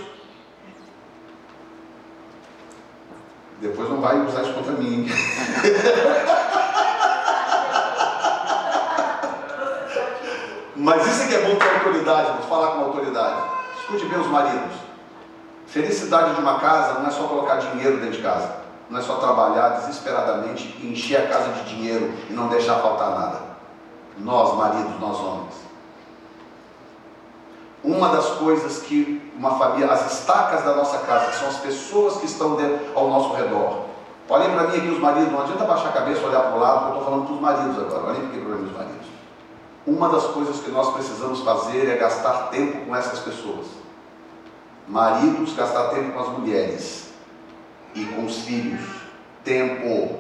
Depois 3.61 3.89
não 3.89 4.01
vai 4.01 4.21
usar 4.21 4.43
isso 4.43 4.55
contra 4.55 4.73
mim. 4.73 5.09
Mas 10.75 11.07
isso 11.07 11.23
é 11.23 11.27
que 11.27 11.35
é 11.35 11.43
bom 11.43 11.57
ter 11.57 11.69
autoridade, 11.75 12.29
vamos 12.29 12.47
falar 12.47 12.69
com 12.73 12.85
autoridade. 12.85 13.43
Escute 13.81 14.07
bem 14.07 14.21
os 14.21 14.29
maridos. 14.29 14.77
Felicidade 15.67 16.35
de 16.35 16.41
uma 16.41 16.59
casa 16.59 17.01
não 17.01 17.09
é 17.09 17.11
só 17.11 17.25
colocar 17.25 17.57
dinheiro 17.57 17.99
dentro 17.99 18.17
de 18.17 18.23
casa. 18.23 18.68
Não 18.91 18.99
é 18.99 19.03
só 19.03 19.17
trabalhar 19.17 19.81
desesperadamente 19.81 20.75
e 20.81 20.91
encher 20.91 21.17
a 21.17 21.29
casa 21.29 21.53
de 21.53 21.75
dinheiro 21.75 22.11
e 22.31 22.33
não 22.33 22.49
deixar 22.49 22.77
faltar 22.77 23.11
nada. 23.11 23.41
Nós, 24.19 24.57
maridos, 24.57 24.99
nós 24.99 25.19
homens. 25.19 25.55
Uma 27.85 28.09
das 28.09 28.27
coisas 28.31 28.79
que 28.79 29.31
uma 29.37 29.59
família, 29.59 29.93
as 29.93 30.13
estacas 30.13 30.65
da 30.65 30.75
nossa 30.75 30.99
casa, 30.99 31.33
são 31.33 31.49
as 31.49 31.59
pessoas 31.59 32.17
que 32.17 32.27
estão 32.27 32.57
ao 32.95 33.09
nosso 33.09 33.35
redor. 33.35 33.85
Olhem 34.29 34.51
para 34.51 34.69
mim 34.69 34.79
aqui 34.79 34.89
os 34.89 34.99
maridos, 34.99 35.33
não 35.33 35.43
adianta 35.43 35.65
baixar 35.65 35.91
a 35.91 35.93
cabeça 35.93 36.21
e 36.21 36.25
olhar 36.25 36.41
para 36.41 36.57
o 36.57 36.59
lado, 36.59 36.79
porque 36.79 36.91
eu 36.91 36.99
estou 36.99 37.05
falando 37.05 37.27
para 37.27 37.35
os 37.35 37.41
maridos 37.41 37.79
agora. 37.79 38.09
Olhem 38.09 38.29
para 38.29 38.39
os 38.39 38.73
maridos. 38.73 39.07
Uma 39.87 40.09
das 40.09 40.25
coisas 40.25 40.61
que 40.61 40.71
nós 40.71 40.93
precisamos 40.93 41.41
fazer 41.41 41.89
é 41.89 41.97
gastar 41.97 42.49
tempo 42.51 42.87
com 42.87 42.97
essas 42.97 43.21
pessoas. 43.21 43.67
Maridos, 44.87 45.55
gastar 45.55 45.89
tempo 45.89 46.13
com 46.13 46.21
as 46.21 46.29
mulheres 46.29 47.08
e 48.03 48.07
com 48.07 48.25
os 48.25 48.39
filhos. 48.43 48.81
Tempo. 49.45 50.19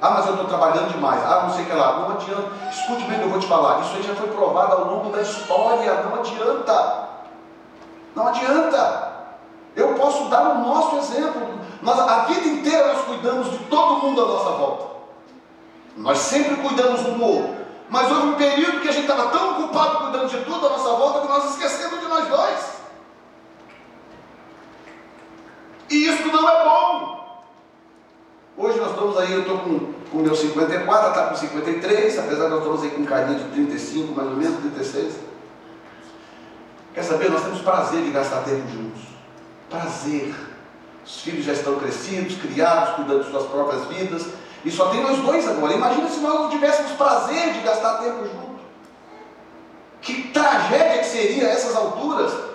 Ah, 0.00 0.10
mas 0.10 0.26
eu 0.26 0.34
estou 0.34 0.46
trabalhando 0.46 0.92
demais. 0.92 1.20
Ah, 1.24 1.42
não 1.42 1.50
sei 1.52 1.64
o 1.64 1.66
que 1.66 1.74
lá. 1.74 1.98
Não 1.98 2.12
adianta. 2.12 2.70
Escute 2.70 3.04
bem 3.04 3.16
o 3.16 3.20
que 3.20 3.24
eu 3.26 3.30
vou 3.30 3.40
te 3.40 3.46
falar. 3.46 3.80
Isso 3.80 3.96
aí 3.96 4.02
já 4.02 4.14
foi 4.14 4.28
provado 4.28 4.72
ao 4.74 4.84
longo 4.84 5.10
da 5.10 5.22
história. 5.22 5.92
Não 6.04 6.14
adianta. 6.14 7.08
Não 8.14 8.28
adianta. 8.28 9.12
Eu 9.74 9.94
posso 9.94 10.24
dar 10.28 10.50
o 10.50 10.58
nosso 10.60 10.96
exemplo. 10.98 11.58
Nós, 11.82 11.98
a 11.98 12.24
vida 12.24 12.48
inteira 12.48 12.92
nós 12.92 13.04
cuidamos 13.04 13.50
de 13.50 13.58
todo 13.64 14.02
mundo 14.02 14.22
à 14.22 14.26
nossa 14.26 14.50
volta. 14.50 14.86
Nós 15.96 16.18
sempre 16.18 16.56
cuidamos 16.56 17.00
um 17.06 17.18
do 17.18 17.24
outro. 17.24 17.58
Mas 17.90 18.10
houve 18.10 18.28
um 18.28 18.34
período 18.34 18.80
que 18.80 18.88
a 18.88 18.92
gente 18.92 19.08
estava 19.10 19.30
tão 19.30 19.52
ocupado 19.52 19.98
cuidando 19.98 20.28
de 20.28 20.38
tudo 20.44 20.66
à 20.66 20.70
nossa 20.70 20.90
volta 20.90 21.20
que 21.20 21.28
nós 21.28 21.50
esquecemos 21.50 22.00
de 22.00 22.06
nós 22.06 22.28
dois. 22.28 22.77
E 25.90 26.06
isso 26.06 26.28
não 26.28 26.48
é 26.48 26.64
bom. 26.64 27.18
Hoje 28.56 28.78
nós 28.78 28.90
estamos 28.90 29.16
aí, 29.16 29.32
eu 29.32 29.40
estou 29.40 29.58
com 29.58 30.18
o 30.18 30.20
meu 30.20 30.34
54, 30.34 31.08
está 31.10 31.26
com 31.28 31.36
53, 31.36 32.18
apesar 32.18 32.44
de 32.44 32.50
nós 32.50 32.58
estamos 32.58 32.82
aí 32.82 32.90
com 32.90 33.02
um 33.02 33.06
carinha 33.06 33.38
de 33.38 33.44
35, 33.50 34.14
mais 34.14 34.28
ou 34.28 34.36
menos, 34.36 34.60
36. 34.60 35.14
Quer 36.92 37.02
saber? 37.04 37.30
Nós 37.30 37.44
temos 37.44 37.60
prazer 37.60 38.02
de 38.02 38.10
gastar 38.10 38.42
tempo 38.42 38.68
juntos. 38.68 39.02
Prazer. 39.70 40.34
Os 41.06 41.20
filhos 41.20 41.44
já 41.44 41.52
estão 41.52 41.76
crescidos, 41.76 42.36
criados, 42.36 42.96
cuidando 42.96 43.24
de 43.24 43.30
suas 43.30 43.46
próprias 43.46 43.84
vidas. 43.86 44.26
E 44.64 44.70
só 44.70 44.88
tem 44.88 45.02
nós 45.02 45.18
dois 45.18 45.46
agora. 45.48 45.72
Imagina 45.72 46.08
se 46.08 46.18
nós 46.18 46.34
não 46.34 46.50
tivéssemos 46.50 46.92
prazer 46.92 47.52
de 47.52 47.60
gastar 47.60 47.98
tempo 47.98 48.24
juntos. 48.24 48.60
Que 50.02 50.28
tragédia 50.28 50.98
que 50.98 51.06
seria 51.06 51.44
essas 51.44 51.76
alturas. 51.76 52.47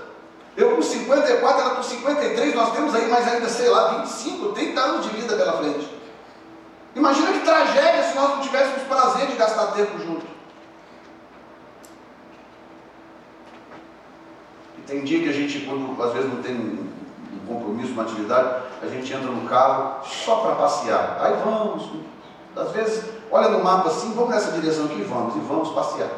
Eu 0.55 0.75
com 0.75 0.81
54, 0.81 1.61
ela 1.61 1.75
com 1.75 1.83
53, 1.83 2.55
nós 2.55 2.73
temos 2.73 2.93
aí 2.93 3.09
mais 3.09 3.27
ainda, 3.27 3.49
sei 3.49 3.69
lá, 3.69 3.99
25, 3.99 4.49
30 4.49 4.79
anos 4.79 5.05
de 5.05 5.15
vida 5.15 5.35
pela 5.35 5.53
frente. 5.53 5.89
Imagina 6.95 7.33
que 7.33 7.39
tragédia 7.39 8.03
se 8.03 8.15
nós 8.15 8.29
não 8.29 8.41
tivéssemos 8.41 8.83
prazer 8.83 9.27
de 9.27 9.35
gastar 9.35 9.67
tempo 9.67 9.97
junto. 9.97 10.25
E 14.77 14.81
tem 14.81 15.03
dia 15.03 15.23
que 15.23 15.29
a 15.29 15.33
gente, 15.33 15.61
quando 15.61 16.01
às 16.03 16.13
vezes 16.13 16.31
não 16.31 16.41
tem 16.43 16.53
um 16.53 16.93
um 17.33 17.45
compromisso, 17.45 17.93
uma 17.93 18.03
atividade, 18.03 18.63
a 18.81 18.87
gente 18.87 19.11
entra 19.11 19.29
no 19.29 19.47
carro 19.47 20.03
só 20.05 20.37
para 20.37 20.55
passear. 20.55 21.17
Aí 21.19 21.33
vamos, 21.43 21.89
às 22.55 22.71
vezes, 22.71 23.05
olha 23.31 23.49
no 23.49 23.63
mapa 23.63 23.89
assim, 23.89 24.13
vamos 24.13 24.31
nessa 24.31 24.51
direção 24.51 24.85
aqui, 24.85 25.01
vamos, 25.01 25.35
e 25.35 25.39
vamos 25.39 25.69
passear. 25.69 26.09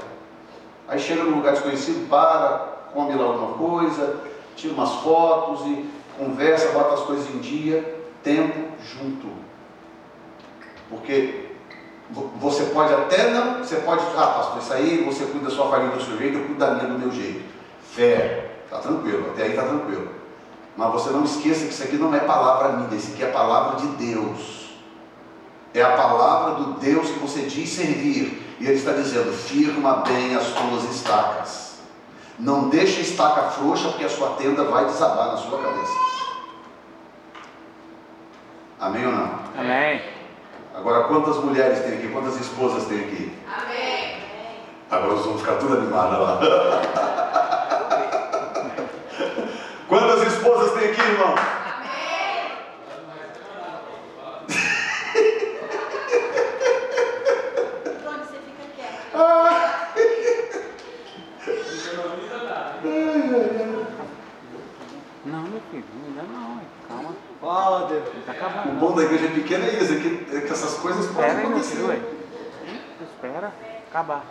Aí 0.87 0.99
chega 0.99 1.23
num 1.23 1.37
lugar 1.37 1.53
desconhecido, 1.53 2.07
para, 2.09 2.74
come 2.95 3.13
lá 3.13 3.25
alguma 3.25 3.57
coisa, 3.57 4.21
tira 4.55 4.73
umas 4.73 4.91
fotos 4.95 5.67
e 5.67 5.85
conversa, 6.17 6.69
bota 6.71 6.93
as 6.93 7.01
coisas 7.01 7.29
em 7.29 7.39
dia, 7.39 8.03
tempo 8.23 8.69
junto. 8.81 9.27
Porque 10.89 11.49
vo- 12.09 12.31
você 12.37 12.63
pode 12.65 12.93
até 12.93 13.31
não, 13.31 13.59
você 13.59 13.75
pode, 13.77 14.03
ah 14.17 14.27
pastor, 14.27 14.59
isso 14.59 14.73
aí 14.73 15.03
você 15.05 15.25
cuida 15.25 15.49
da 15.49 15.51
sua 15.55 15.69
família 15.69 15.95
do 15.95 16.03
seu 16.03 16.17
jeito, 16.17 16.37
eu 16.37 16.45
cuido 16.45 16.59
da 16.59 16.71
minha 16.71 16.87
do 16.87 16.97
meu 16.99 17.11
jeito. 17.11 17.43
Fé, 17.91 18.51
tá 18.69 18.79
tranquilo, 18.79 19.31
até 19.31 19.43
aí 19.43 19.53
tá 19.53 19.63
tranquilo. 19.63 20.09
Mas 20.77 20.91
você 20.93 21.09
não 21.09 21.23
esqueça 21.23 21.65
que 21.65 21.71
isso 21.73 21.83
aqui 21.83 21.97
não 21.97 22.13
é 22.13 22.19
palavra 22.19 22.73
minha, 22.77 22.95
isso 22.97 23.11
aqui 23.13 23.23
é 23.23 23.27
palavra 23.27 23.79
de 23.79 23.87
Deus. 23.87 24.65
É 25.73 25.81
a 25.81 25.91
palavra 25.91 26.55
do 26.63 26.73
Deus 26.79 27.09
que 27.09 27.19
você 27.19 27.41
diz 27.41 27.69
servir. 27.69 28.41
E 28.59 28.65
ele 28.65 28.75
está 28.75 28.93
dizendo: 28.93 29.31
firma 29.33 30.03
bem 30.07 30.35
as 30.35 30.47
tuas 30.47 30.83
estacas. 30.95 31.64
Não 32.37 32.69
deixe 32.69 32.99
a 32.99 33.01
estaca 33.01 33.43
frouxa, 33.43 33.89
porque 33.89 34.03
a 34.05 34.09
sua 34.09 34.31
tenda 34.31 34.63
vai 34.65 34.85
desabar 34.85 35.27
na 35.27 35.37
sua 35.37 35.57
cabeça. 35.61 35.93
Amém 38.79 39.05
ou 39.05 39.11
não? 39.13 39.39
Amém. 39.57 40.01
Agora, 40.75 41.05
quantas 41.05 41.37
mulheres 41.37 41.79
tem 41.79 41.97
aqui? 41.97 42.09
Quantas 42.09 42.39
esposas 42.39 42.85
tem 42.85 42.99
aqui? 42.99 43.31
Amém. 43.47 44.17
Agora 44.91 45.13
nós 45.13 45.25
vamos 45.25 45.41
ficar 45.41 45.55
tudo 45.55 45.77
animados 45.77 46.19
lá. 46.19 46.39
Quantas 49.87 50.33
esposas 50.33 50.73
tem 50.73 50.89
aqui, 50.89 51.01
irmão? 51.01 51.35
Não, 65.75 66.07
ainda 66.07 66.23
não. 66.23 66.61
Calma. 66.87 67.15
Fala, 67.41 67.87
Deus. 67.87 68.03
Não 68.13 68.21
tá 68.21 68.31
O 68.31 68.35
acabando. 68.35 68.67
não. 68.73 68.79
bom 68.79 68.95
da 68.95 69.03
igreja 69.03 69.27
pequena 69.29 69.65
é 69.65 69.73
isso, 69.81 69.93
é 69.93 69.99
que, 69.99 70.35
é 70.37 70.41
que 70.41 70.51
essas 70.51 70.75
coisas 70.75 71.05
podem 71.07 71.29
Espera 71.29 71.47
aí, 71.47 71.47
meu 71.53 71.63
filho, 71.63 71.85
acontecer. 71.91 72.15
Espera 73.01 73.53
acabar. 73.89 74.23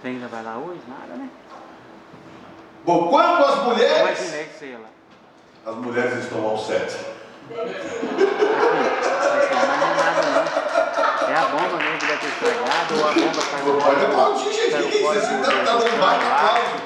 Você 0.00 0.08
ainda 0.08 0.26
vai 0.28 0.42
lá 0.42 0.58
hoje? 0.58 0.80
Nada, 0.88 1.14
né? 1.14 1.28
Bom, 2.84 3.08
quanto 3.08 3.44
às 3.44 3.58
Eu 3.58 3.64
mulheres, 3.64 4.18
imaginei 4.20 4.44
que 4.46 4.72
lá. 4.76 4.88
as 5.70 5.76
mulheres 5.76 6.24
estão 6.24 6.44
ao 6.44 6.58
sete. 6.58 6.90
Ser 6.92 7.54
mais 9.54 9.80
não 9.80 9.88
é 9.88 9.94
nada 9.94 10.22
não. 11.32 11.38
É 11.38 11.44
a 11.44 11.48
bomba 11.48 11.76
mesmo 11.78 11.98
que 11.98 12.06
deve 12.06 12.18
ter 12.18 12.26
estragado 12.28 12.94
ou 12.98 13.08
a 13.08 13.12
bomba 13.12 13.40
saiu 13.42 13.72
Olha, 13.74 13.80
fora. 13.82 14.02
aplaudir, 14.06 14.52
gente, 14.52 14.70
saiu 14.70 14.88
que 14.88 14.98
isso? 14.98 15.12
Esse 15.14 15.26
tá, 15.26 15.44
tá 15.44 15.50
do 15.50 15.64
dando 15.64 16.00
baita 16.00 16.20
celular. 16.20 16.36
aplauso. 16.36 16.82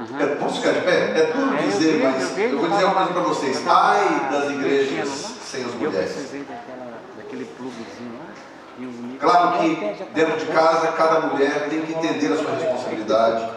Aham. 0.00 0.20
É, 0.20 0.26
posso 0.36 0.60
ficar 0.60 0.72
de 0.72 0.80
pé? 0.80 0.96
É 1.20 1.32
duro 1.34 1.56
É, 1.56 1.58
eu 1.62 1.68
dizer, 1.68 1.92
vi, 1.92 2.02
mas 2.02 2.38
eu 2.38 2.44
eu 2.44 2.56
vou 2.58 2.64
eu 2.66 2.70
dizer 2.72 2.84
uma 2.84 2.94
coisa 2.94 3.12
para 3.12 3.22
vocês. 3.22 3.64
eu 3.66 3.72
Ai 3.72 4.28
das 4.32 4.50
igrejas 4.50 4.90
mexendo 4.90 5.08
lá, 5.08 5.28
sem 5.44 5.64
as 5.64 5.72
Eu 5.72 5.78
mulheres. 5.78 6.12
precisei 6.12 6.40
daquela, 6.40 6.92
daquele 7.16 7.44
pluguezinho 7.44 8.12
lá. 8.18 8.32
Os 8.80 8.96
micros- 8.96 9.30
Claro 9.30 9.58
que 9.58 9.76
tá 9.76 10.04
dentro 10.14 10.36
de 10.38 10.46
casa, 10.46 10.92
cada 10.92 11.20
mulher 11.20 11.68
tem 11.68 11.82
que 11.82 11.92
entender 11.92 12.32
a 12.32 12.36
sua 12.36 12.52
responsabilidade, 12.54 13.48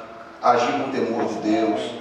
agir 0.43 0.71
com 0.73 0.91
temor 0.91 1.25
de 1.25 1.33
Deus, 1.35 1.91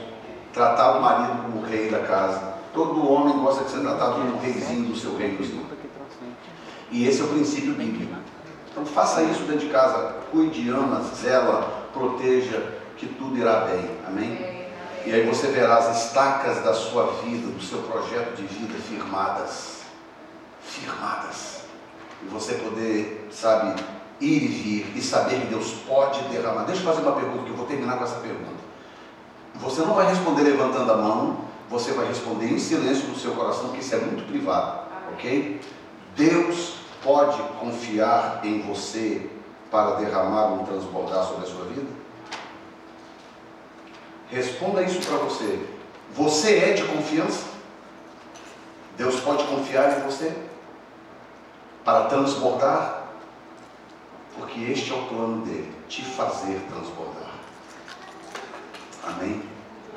tratar 0.52 0.98
o 0.98 1.00
marido 1.00 1.42
como 1.42 1.62
o 1.62 1.64
rei 1.64 1.88
da 1.90 2.00
casa. 2.00 2.53
Todo 2.74 3.08
homem 3.08 3.38
gosta 3.38 3.64
de 3.64 3.70
ser 3.70 3.80
tratado 3.80 4.14
como 4.14 4.34
o 4.34 4.40
reizinho 4.40 4.88
do 4.88 4.96
seu 4.96 5.16
reinozinho. 5.16 5.64
E 6.90 7.06
esse 7.06 7.20
é 7.20 7.24
o 7.24 7.28
princípio 7.28 7.72
bíblico. 7.74 8.12
Então 8.70 8.84
faça 8.84 9.22
isso 9.22 9.44
dentro 9.44 9.66
de 9.66 9.72
casa. 9.72 10.16
Cuide, 10.32 10.68
ama, 10.70 11.00
zela, 11.14 11.88
proteja, 11.92 12.74
que 12.96 13.06
tudo 13.06 13.38
irá 13.38 13.60
bem. 13.60 13.88
Amém? 14.06 14.64
E 15.06 15.12
aí 15.12 15.24
você 15.24 15.48
verá 15.48 15.76
as 15.76 16.04
estacas 16.04 16.64
da 16.64 16.74
sua 16.74 17.12
vida, 17.22 17.46
do 17.46 17.62
seu 17.62 17.78
projeto 17.82 18.34
de 18.34 18.42
vida 18.42 18.74
firmadas. 18.74 19.82
Firmadas. 20.60 21.60
E 22.22 22.26
você 22.26 22.54
poder, 22.54 23.28
sabe, 23.30 23.80
ir 24.20 24.42
e 24.42 24.48
vir 24.48 24.96
e 24.96 25.02
saber 25.02 25.42
que 25.42 25.46
Deus 25.46 25.72
pode 25.86 26.20
derramar. 26.24 26.64
Deixa 26.64 26.80
eu 26.80 26.86
fazer 26.86 27.02
uma 27.02 27.12
pergunta 27.12 27.44
que 27.44 27.50
eu 27.50 27.56
vou 27.56 27.66
terminar 27.66 27.98
com 27.98 28.04
essa 28.04 28.16
pergunta. 28.16 28.64
Você 29.56 29.82
não 29.82 29.94
vai 29.94 30.08
responder 30.08 30.42
levantando 30.42 30.90
a 30.90 30.96
mão, 30.96 31.43
você 31.68 31.92
vai 31.92 32.06
responder 32.06 32.46
em 32.46 32.58
silêncio 32.58 33.08
no 33.08 33.16
seu 33.16 33.32
coração, 33.32 33.70
que 33.70 33.80
isso 33.80 33.94
é 33.94 33.98
muito 33.98 34.26
privado, 34.26 34.88
ok? 35.12 35.60
Deus 36.16 36.76
pode 37.02 37.40
confiar 37.58 38.40
em 38.44 38.62
você 38.62 39.30
para 39.70 39.96
derramar 39.96 40.52
um 40.52 40.64
transbordar 40.64 41.24
sobre 41.24 41.46
a 41.46 41.48
sua 41.48 41.64
vida? 41.66 41.90
Responda 44.30 44.82
isso 44.82 45.00
para 45.06 45.18
você. 45.18 45.68
Você 46.14 46.58
é 46.58 46.72
de 46.72 46.84
confiança? 46.84 47.44
Deus 48.96 49.20
pode 49.20 49.44
confiar 49.44 49.98
em 49.98 50.02
você 50.04 50.34
para 51.84 52.06
transbordar? 52.06 53.02
Porque 54.36 54.60
este 54.60 54.92
é 54.92 54.94
o 54.94 55.06
plano 55.06 55.44
dele, 55.44 55.72
te 55.88 56.02
fazer 56.04 56.60
transbordar. 56.68 57.30
Amém? 59.04 59.53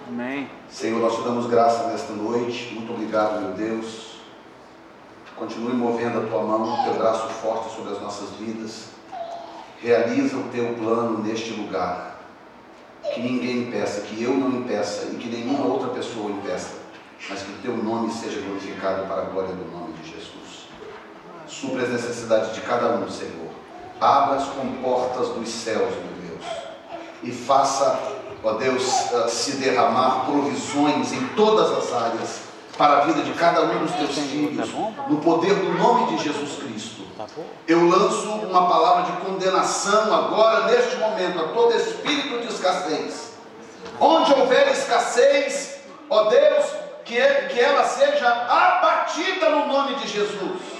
Amém. 0.07 0.49
Senhor, 0.69 1.01
nós 1.01 1.17
te 1.17 1.21
damos 1.23 1.47
graça 1.47 1.87
nesta 1.87 2.13
noite. 2.13 2.73
Muito 2.73 2.93
obrigado, 2.93 3.41
meu 3.41 3.51
Deus. 3.51 4.17
Continue 5.35 5.73
movendo 5.73 6.19
a 6.19 6.27
tua 6.27 6.43
mão, 6.43 6.81
o 6.81 6.83
teu 6.83 6.93
braço 6.93 7.27
forte 7.27 7.75
sobre 7.75 7.93
as 7.93 8.01
nossas 8.01 8.29
vidas. 8.39 8.85
Realiza 9.81 10.37
o 10.37 10.43
teu 10.49 10.73
plano 10.75 11.19
neste 11.19 11.51
lugar. 11.51 12.21
Que 13.13 13.21
ninguém 13.21 13.63
impeça, 13.63 14.01
que 14.01 14.23
eu 14.23 14.33
não 14.33 14.49
impeça 14.49 15.07
e 15.11 15.17
que 15.17 15.27
nenhuma 15.27 15.65
outra 15.65 15.89
pessoa 15.89 16.31
impeça, 16.31 16.75
mas 17.29 17.43
que 17.43 17.51
o 17.51 17.57
teu 17.61 17.77
nome 17.77 18.11
seja 18.11 18.41
glorificado 18.41 19.07
para 19.07 19.23
a 19.23 19.25
glória 19.25 19.53
do 19.53 19.71
nome 19.71 19.93
de 19.93 20.09
Jesus. 20.09 20.67
Supre 21.47 21.83
as 21.83 21.89
necessidades 21.89 22.55
de 22.55 22.61
cada 22.61 22.95
um, 22.95 23.09
Senhor. 23.09 23.49
Abra 23.99 24.37
as 24.37 24.47
comportas 24.47 25.29
dos 25.29 25.49
céus, 25.49 25.93
meu 25.95 26.29
Deus, 26.29 26.45
e 27.23 27.31
faça, 27.31 28.16
ó 28.43 28.53
Deus, 28.53 29.11
eh, 29.11 29.27
se 29.27 29.53
derramar 29.53 30.25
provisões 30.25 31.11
em 31.11 31.27
todas 31.29 31.71
as 31.71 31.93
áreas 31.93 32.47
para 32.77 32.99
a 32.99 33.01
vida 33.01 33.23
de 33.23 33.33
cada 33.33 33.63
um 33.63 33.79
dos 33.79 33.91
teus 33.93 34.15
filhos, 34.15 34.69
no 35.07 35.17
poder 35.17 35.55
do 35.55 35.73
nome 35.73 36.15
de 36.15 36.23
Jesus 36.23 36.57
Cristo. 36.59 37.01
Tá? 37.17 37.25
Eu 37.67 37.87
lanço 37.89 38.29
uma 38.29 38.67
palavra 38.67 39.11
de 39.11 39.25
condenação 39.25 40.13
agora, 40.13 40.67
neste 40.67 40.95
momento, 40.97 41.39
a 41.39 41.47
todo 41.49 41.75
espírito 41.75 42.39
de 42.39 42.53
escassez. 42.53 43.31
Onde 43.99 44.31
houver 44.33 44.71
escassez, 44.71 45.79
ó 46.07 46.25
Deus, 46.25 46.65
que, 47.03 47.15
que 47.15 47.59
ela 47.59 47.83
seja 47.83 48.27
abatida 48.27 49.49
no 49.49 49.67
nome 49.67 49.95
de 49.95 50.07
Jesus. 50.07 50.76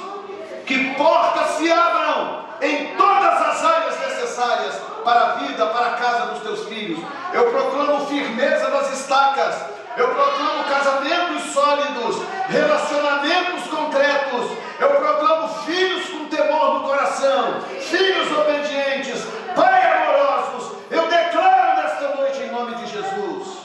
Que 0.68 0.94
portas 0.96 1.52
se 1.52 1.72
abram 1.72 2.42
em 2.62 2.96
todas 2.98 3.42
as 3.42 3.64
áreas 3.64 4.00
necessárias 4.02 4.76
para 5.02 5.22
a 5.22 5.34
vida, 5.36 5.66
para 5.68 5.88
a 5.88 5.92
casa 5.92 6.26
dos 6.26 6.40
teus 6.42 6.68
filhos. 6.68 7.00
Eu 7.32 7.50
proclamo 7.52 8.06
firmeza 8.08 8.70
das 8.70 9.00
estacas. 9.00 9.56
Eu 9.96 10.10
proclamo 10.10 10.66
casamentos 10.66 11.54
sólidos, 11.54 12.22
relacionamentos 12.50 13.64
concretos. 13.70 14.52
Eu 14.78 14.90
proclamo 14.90 15.48
filhos 15.64 16.10
com 16.10 16.26
temor 16.26 16.74
no 16.74 16.82
coração, 16.82 17.62
filhos 17.80 18.38
obedientes, 18.38 19.26
pai 19.56 19.92
amorosos. 19.94 20.74
Eu 20.92 21.08
declaro 21.08 21.82
nesta 21.82 22.16
noite 22.16 22.44
em 22.44 22.52
nome 22.52 22.76
de 22.76 22.88
Jesus. 22.88 23.58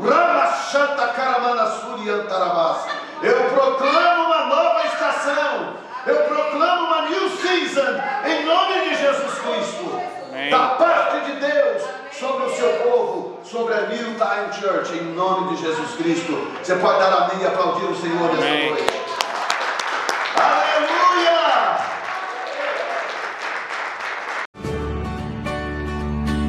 Ramachanta 0.00 1.08
Karamana 1.08 1.66
Suryantarabas. 1.66 2.86
Eu 3.20 3.50
proclamo 3.50 4.24
uma 4.26 4.46
nova 4.46 4.86
estação. 4.86 5.84
Eu 6.06 6.16
proclamo 6.16 6.86
uma 6.86 7.08
new 7.08 7.30
season 7.30 7.98
em 8.26 8.44
nome 8.44 8.90
de 8.90 8.96
Jesus 9.00 9.38
Cristo. 9.38 10.00
Amém. 10.30 10.50
Da 10.50 10.68
parte 10.70 11.24
de 11.24 11.40
Deus 11.40 11.82
sobre 12.12 12.44
o 12.44 12.54
seu 12.54 12.68
povo, 12.80 13.38
sobre 13.42 13.72
a 13.72 13.86
New 13.86 14.14
Time 14.14 14.52
Church, 14.60 14.92
em 14.98 15.14
nome 15.14 15.56
de 15.56 15.62
Jesus 15.62 15.92
Cristo. 15.96 16.32
Você 16.62 16.74
pode 16.76 16.98
dar 16.98 17.10
amém 17.10 17.42
e 17.42 17.46
aplaudir 17.46 17.86
o 17.86 17.96
Senhor 17.96 18.30
Amém. 18.30 18.70
noite. 18.70 18.84
Aleluia! 20.36 21.78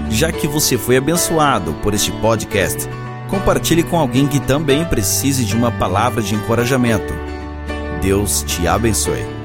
Já 0.09 0.33
que 0.33 0.47
você 0.47 0.77
foi 0.77 0.97
abençoado 0.97 1.73
por 1.81 1.93
este 1.93 2.11
podcast, 2.11 2.89
compartilhe 3.29 3.83
com 3.83 3.97
alguém 3.97 4.27
que 4.27 4.41
também 4.41 4.83
precise 4.83 5.45
de 5.45 5.55
uma 5.55 5.71
palavra 5.71 6.21
de 6.21 6.35
encorajamento. 6.35 7.13
Deus 8.01 8.43
te 8.43 8.67
abençoe. 8.67 9.44